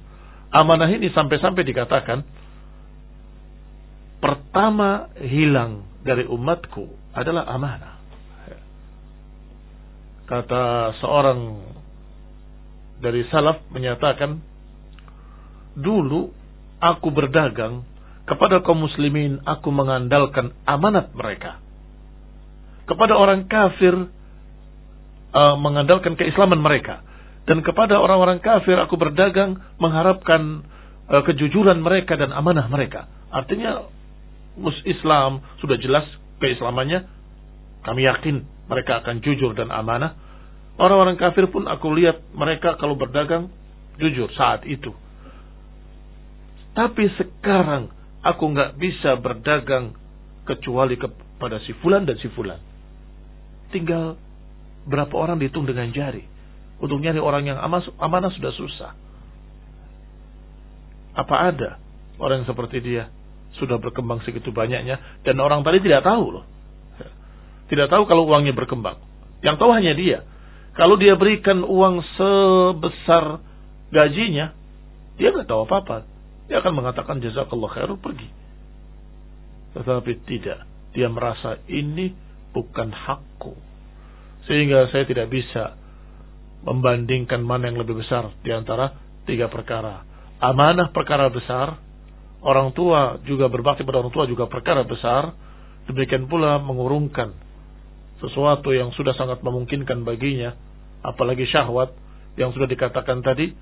Amanah 0.50 0.88
ini 0.90 1.12
sampai-sampai 1.12 1.62
dikatakan 1.62 2.24
pertama 4.18 5.12
hilang 5.20 5.86
dari 6.02 6.26
umatku 6.26 7.14
adalah 7.14 7.46
amanah. 7.46 7.97
Kata 10.28 10.92
seorang 11.00 11.40
dari 13.00 13.24
salaf 13.32 13.64
menyatakan, 13.72 14.44
dulu 15.72 16.28
aku 16.84 17.08
berdagang 17.08 17.86
kepada 18.28 18.60
kaum 18.60 18.84
muslimin 18.84 19.40
aku 19.48 19.72
mengandalkan 19.72 20.52
amanat 20.68 21.16
mereka. 21.16 21.64
Kepada 22.84 23.16
orang 23.16 23.48
kafir 23.48 23.94
uh, 25.32 25.56
mengandalkan 25.56 26.16
keislaman 26.16 26.60
mereka. 26.60 27.00
Dan 27.48 27.64
kepada 27.64 27.96
orang-orang 27.96 28.44
kafir 28.44 28.76
aku 28.76 29.00
berdagang 29.00 29.56
mengharapkan 29.80 30.68
uh, 31.08 31.24
kejujuran 31.24 31.80
mereka 31.80 32.20
dan 32.20 32.36
amanah 32.36 32.68
mereka. 32.68 33.08
Artinya 33.32 33.88
Islam 34.84 35.40
sudah 35.64 35.80
jelas 35.80 36.04
keislamannya. 36.44 37.17
Kami 37.82 38.04
yakin 38.04 38.36
mereka 38.68 39.02
akan 39.04 39.24
jujur 39.24 39.54
dan 39.54 39.70
amanah. 39.72 40.14
Orang-orang 40.78 41.18
kafir 41.18 41.50
pun 41.50 41.66
aku 41.66 41.90
lihat 41.94 42.22
mereka 42.34 42.78
kalau 42.78 42.94
berdagang 42.94 43.50
jujur 43.98 44.30
saat 44.38 44.62
itu. 44.68 44.94
Tapi 46.78 47.10
sekarang 47.18 47.90
aku 48.22 48.44
nggak 48.54 48.78
bisa 48.78 49.18
berdagang 49.18 49.98
kecuali 50.46 50.94
kepada 50.94 51.58
si 51.66 51.74
fulan 51.82 52.06
dan 52.06 52.14
si 52.22 52.30
fulan. 52.30 52.62
Tinggal 53.74 54.14
berapa 54.86 55.12
orang 55.18 55.42
dihitung 55.42 55.66
dengan 55.66 55.90
jari. 55.90 56.22
Untuk 56.78 57.02
nyari 57.02 57.18
orang 57.18 57.42
yang 57.42 57.58
amanah 57.98 58.30
sudah 58.30 58.52
susah. 58.54 58.92
Apa 61.18 61.50
ada 61.50 61.82
orang 62.22 62.46
yang 62.46 62.48
seperti 62.48 62.78
dia 62.78 63.10
sudah 63.58 63.82
berkembang 63.82 64.22
segitu 64.22 64.54
banyaknya 64.54 65.22
dan 65.26 65.34
orang 65.42 65.66
tadi 65.66 65.82
tidak 65.82 66.06
tahu 66.06 66.38
loh. 66.38 66.46
Tidak 67.68 67.87
tahu 67.92 68.09
kalau 68.09 68.24
uangnya 68.24 68.57
berkembang. 68.57 68.96
Yang 69.44 69.57
tahu 69.61 69.70
hanya 69.76 69.92
dia. 69.94 70.24
Kalau 70.74 70.96
dia 70.96 71.14
berikan 71.18 71.62
uang 71.62 72.00
sebesar 72.16 73.44
gajinya, 73.92 74.57
dia 75.20 75.28
nggak 75.35 75.46
tahu 75.46 75.68
apa-apa. 75.68 76.07
Dia 76.48 76.64
akan 76.64 76.72
mengatakan 76.81 77.20
jazakallah 77.20 77.70
khairu 77.76 78.00
pergi. 78.00 78.28
Tetapi 79.76 80.12
tidak. 80.24 80.64
Dia 80.96 81.12
merasa 81.12 81.61
ini 81.68 82.14
bukan 82.57 82.88
hakku. 82.88 83.52
Sehingga 84.48 84.88
saya 84.88 85.04
tidak 85.04 85.28
bisa 85.28 85.76
membandingkan 86.64 87.44
mana 87.44 87.68
yang 87.68 87.78
lebih 87.78 88.00
besar 88.00 88.33
di 88.40 88.50
antara 88.50 88.96
tiga 89.28 89.52
perkara. 89.52 90.02
Amanah 90.40 90.88
perkara 90.94 91.28
besar, 91.28 91.76
orang 92.40 92.72
tua 92.72 93.20
juga 93.28 93.50
berbakti 93.52 93.85
pada 93.85 94.00
orang 94.00 94.14
tua 94.14 94.24
juga 94.24 94.48
perkara 94.48 94.87
besar, 94.87 95.37
demikian 95.90 96.31
pula 96.31 96.57
mengurungkan 96.62 97.47
sesuatu 98.18 98.74
yang 98.74 98.90
sudah 98.94 99.14
sangat 99.14 99.42
memungkinkan 99.42 100.02
baginya, 100.02 100.54
apalagi 101.02 101.46
syahwat 101.46 101.94
yang 102.35 102.50
sudah 102.54 102.66
dikatakan 102.66 103.22
tadi, 103.22 103.54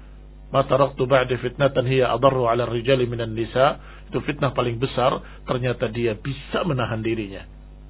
mata 0.53 0.77
raktu 0.77 1.05
ba'di 1.05 1.37
fitnatan 1.41 1.85
hiya 1.89 2.13
adarru 2.13 2.49
'ala 2.49 2.69
rijali 2.69 3.05
minan 3.09 3.37
nisa, 3.37 3.81
itu 4.09 4.21
fitnah 4.25 4.53
paling 4.57 4.81
besar, 4.81 5.21
ternyata 5.45 5.89
dia 5.93 6.17
bisa 6.17 6.65
menahan 6.65 7.01
dirinya. 7.01 7.45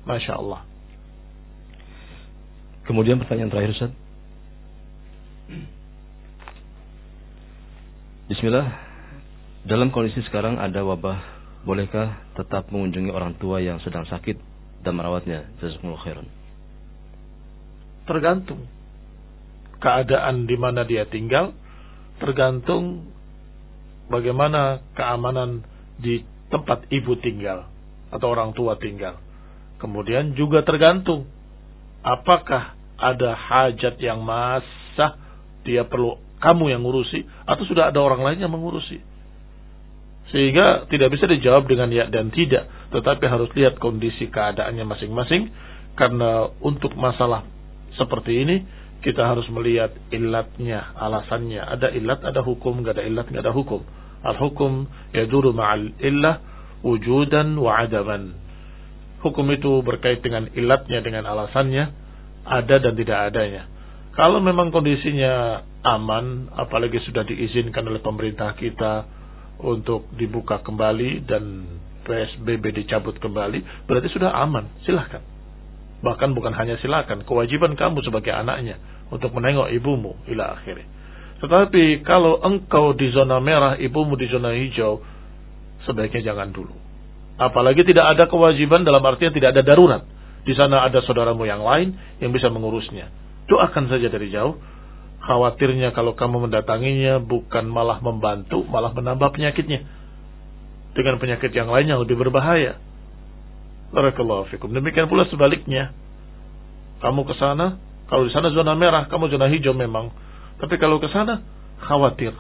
Masya 0.07 0.39
Allah. 0.39 0.63
Kemudian 2.87 3.19
pertanyaan 3.19 3.51
terakhir 3.51 3.75
Ustaz. 3.75 3.93
Bismillah. 8.31 8.67
Dalam 9.67 9.91
kondisi 9.91 10.23
sekarang 10.31 10.63
ada 10.63 10.87
wabah, 10.87 11.19
bolehkah 11.67 12.23
tetap 12.39 12.71
mengunjungi 12.71 13.11
orang 13.11 13.35
tua 13.35 13.59
yang 13.59 13.83
sedang 13.83 14.07
sakit 14.07 14.39
dan 14.87 14.95
merawatnya? 14.95 15.51
Jazakumullah 15.59 16.03
khairan. 16.07 16.46
Tergantung 18.07 18.65
keadaan 19.83 20.49
di 20.49 20.57
mana 20.57 20.87
dia 20.87 21.05
tinggal, 21.07 21.53
tergantung 22.23 23.11
bagaimana 24.09 24.81
keamanan 24.97 25.67
di 26.01 26.23
tempat 26.49 26.87
ibu 26.89 27.19
tinggal 27.19 27.67
atau 28.15 28.27
orang 28.31 28.55
tua 28.55 28.79
tinggal. 28.79 29.19
Kemudian 29.77 30.33
juga 30.39 30.65
tergantung 30.65 31.29
apakah 32.01 32.79
ada 32.97 33.37
hajat 33.37 34.01
yang 34.01 34.25
masa 34.25 35.21
dia 35.67 35.85
perlu 35.85 36.17
kamu 36.41 36.73
yang 36.73 36.83
ngurusi 36.87 37.27
atau 37.45 37.65
sudah 37.67 37.91
ada 37.93 37.99
orang 38.01 38.23
lain 38.23 38.39
yang 38.47 38.53
mengurusi. 38.53 39.03
Sehingga 40.31 40.91
tidak 40.91 41.15
bisa 41.15 41.31
dijawab 41.31 41.71
dengan 41.71 41.87
ya 41.93 42.11
dan 42.11 42.35
tidak, 42.35 42.67
tetapi 42.91 43.25
harus 43.31 43.51
lihat 43.55 43.79
kondisi 43.79 44.27
keadaannya 44.27 44.83
masing-masing 44.83 45.55
karena 45.95 46.51
untuk 46.59 46.93
masalah 46.99 47.47
seperti 47.97 48.33
ini 48.45 48.57
kita 49.05 49.23
harus 49.23 49.47
melihat 49.53 49.93
ilatnya, 50.11 50.97
alasannya. 50.97 51.63
Ada 51.63 51.93
ilat, 51.95 52.21
ada 52.25 52.41
hukum, 52.41 52.81
nggak 52.81 52.97
ada 52.97 53.05
ilat, 53.05 53.27
nggak 53.29 53.45
ada 53.45 53.55
hukum. 53.55 53.85
Al-hukum 54.25 54.89
yaduru 55.15 55.55
ma'al 55.55 55.95
illah 56.01 56.43
wujudan 56.83 57.55
wa 57.61 57.87
adaman. 57.87 58.35
Hukum 59.23 59.47
itu 59.55 59.81
berkait 59.87 60.23
dengan 60.25 60.51
ilatnya, 60.55 61.03
dengan 61.05 61.29
alasannya, 61.29 61.85
ada 62.47 62.77
dan 62.83 62.95
tidak 62.99 63.19
adanya. 63.31 63.63
Kalau 64.17 64.41
memang 64.41 64.73
kondisinya 64.73 65.61
aman, 65.85 66.49
apalagi 66.57 66.99
sudah 67.05 67.23
diizinkan 67.23 67.85
oleh 67.85 68.01
pemerintah 68.01 68.57
kita 68.57 69.05
untuk 69.61 70.09
dibuka 70.17 70.65
kembali 70.65 71.29
dan 71.29 71.45
PSBB 72.03 72.83
dicabut 72.83 73.21
kembali, 73.21 73.87
berarti 73.87 74.09
sudah 74.11 74.33
aman. 74.41 74.73
Silahkan. 74.89 75.36
Bahkan 76.05 76.37
bukan 76.37 76.53
hanya 76.53 76.77
silakan, 76.81 77.25
kewajiban 77.25 77.73
kamu 77.79 78.05
sebagai 78.05 78.33
anaknya 78.35 78.77
untuk 79.09 79.33
menengok 79.33 79.73
ibumu 79.73 80.19
ila 80.29 80.61
akhirnya. 80.61 80.85
Tetapi 81.41 82.05
kalau 82.05 82.41
engkau 82.41 82.97
di 82.97 83.13
zona 83.13 83.41
merah, 83.41 83.77
ibumu 83.77 84.17
di 84.17 84.29
zona 84.29 84.57
hijau, 84.57 85.01
sebaiknya 85.85 86.33
jangan 86.33 86.53
dulu. 86.53 86.73
Apalagi 87.37 87.85
tidak 87.85 88.17
ada 88.17 88.25
kewajiban 88.29 88.85
dalam 88.85 89.05
artian 89.05 89.33
tidak 89.33 89.53
ada 89.53 89.63
darurat. 89.65 90.03
Di 90.47 90.55
sana 90.57 90.85
ada 90.87 91.05
saudaramu 91.05 91.45
yang 91.45 91.61
lain 91.61 91.99
yang 92.23 92.31
bisa 92.31 92.47
mengurusnya 92.47 93.11
Doakan 93.47 93.87
saja 93.87 94.11
dari 94.11 94.31
jauh. 94.31 94.59
Khawatirnya 95.23 95.91
kalau 95.91 96.15
kamu 96.15 96.47
mendatanginya 96.47 97.19
bukan 97.19 97.67
malah 97.67 97.99
membantu, 97.99 98.63
malah 98.67 98.95
menambah 98.95 99.35
penyakitnya. 99.35 99.87
Dengan 100.95 101.19
penyakit 101.19 101.51
yang 101.55 101.71
lain 101.71 101.87
yang 101.91 102.01
lebih 102.03 102.19
berbahaya. 102.19 102.79
Barakallahu 103.95 104.51
fikum. 104.51 104.73
Demikian 104.75 105.07
pula 105.07 105.27
sebaliknya. 105.31 105.95
Kamu 107.03 107.29
ke 107.29 107.35
sana, 107.37 107.77
kalau 108.09 108.25
di 108.25 108.33
sana 108.33 108.49
zona 108.51 108.73
merah, 108.73 109.07
kamu 109.07 109.29
zona 109.29 109.47
hijau 109.53 109.77
memang. 109.77 110.11
Tapi 110.57 110.81
kalau 110.81 110.97
ke 110.97 111.07
sana, 111.13 111.45
khawatir. 111.85 112.33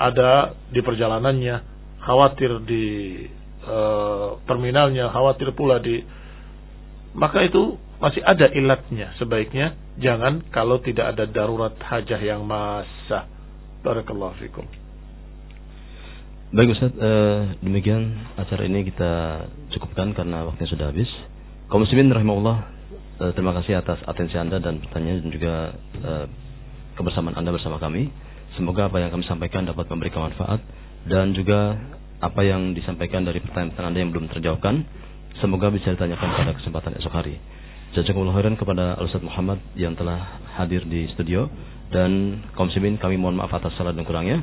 Ada 0.00 0.56
di 0.72 0.80
perjalanannya, 0.82 1.56
khawatir 2.02 2.64
di 2.66 2.84
uh, 3.64 4.40
terminalnya, 4.48 5.12
khawatir 5.12 5.54
pula 5.54 5.78
di 5.78 6.02
maka 7.10 7.42
itu 7.42 7.74
masih 8.00 8.22
ada 8.24 8.48
ilatnya 8.54 9.12
sebaiknya 9.20 9.76
jangan 10.00 10.40
kalau 10.54 10.80
tidak 10.80 11.12
ada 11.12 11.28
darurat 11.28 11.76
hajah 11.76 12.16
yang 12.16 12.46
masa 12.48 13.28
barakallahu 13.84 14.40
fikum 14.40 14.64
Baik 16.50 16.74
Ustaz, 16.74 16.90
uh, 16.98 17.54
demikian 17.62 18.10
acara 18.34 18.66
ini 18.66 18.82
kita 18.90 19.46
cukupkan 19.70 20.10
karena 20.18 20.42
waktunya 20.42 20.66
sudah 20.66 20.90
habis. 20.90 21.06
Kaum 21.70 21.86
muslimin 21.86 22.10
rahimahullah, 22.10 22.56
uh, 23.22 23.30
terima 23.38 23.54
kasih 23.54 23.78
atas 23.78 24.02
atensi 24.02 24.34
Anda 24.34 24.58
dan 24.58 24.82
pertanyaan 24.82 25.22
dan 25.22 25.30
juga 25.30 25.54
uh, 26.02 26.26
kebersamaan 26.98 27.38
Anda 27.38 27.54
bersama 27.54 27.78
kami. 27.78 28.10
Semoga 28.58 28.90
apa 28.90 28.98
yang 28.98 29.14
kami 29.14 29.30
sampaikan 29.30 29.62
dapat 29.62 29.86
memberikan 29.94 30.26
manfaat 30.26 30.58
dan 31.06 31.38
juga 31.38 31.78
apa 32.18 32.42
yang 32.42 32.74
disampaikan 32.74 33.22
dari 33.22 33.38
pertanyaan 33.38 33.94
Anda 33.94 33.98
yang 34.02 34.10
belum 34.10 34.26
terjawabkan 34.34 34.82
semoga 35.38 35.70
bisa 35.70 35.94
ditanyakan 35.94 36.28
pada 36.34 36.52
kesempatan 36.58 36.98
esok 36.98 37.14
hari. 37.14 37.38
Jazakumullah 37.94 38.34
khairan 38.34 38.58
kepada 38.58 38.98
Al 38.98 39.06
Ustaz 39.06 39.22
Muhammad 39.22 39.62
yang 39.78 39.94
telah 39.94 40.42
hadir 40.58 40.82
di 40.82 41.06
studio 41.14 41.46
dan 41.94 42.42
kaum 42.58 42.66
muslimin 42.66 42.98
kami 42.98 43.14
mohon 43.22 43.38
maaf 43.38 43.54
atas 43.54 43.70
salah 43.78 43.94
dan 43.94 44.02
kurangnya. 44.02 44.42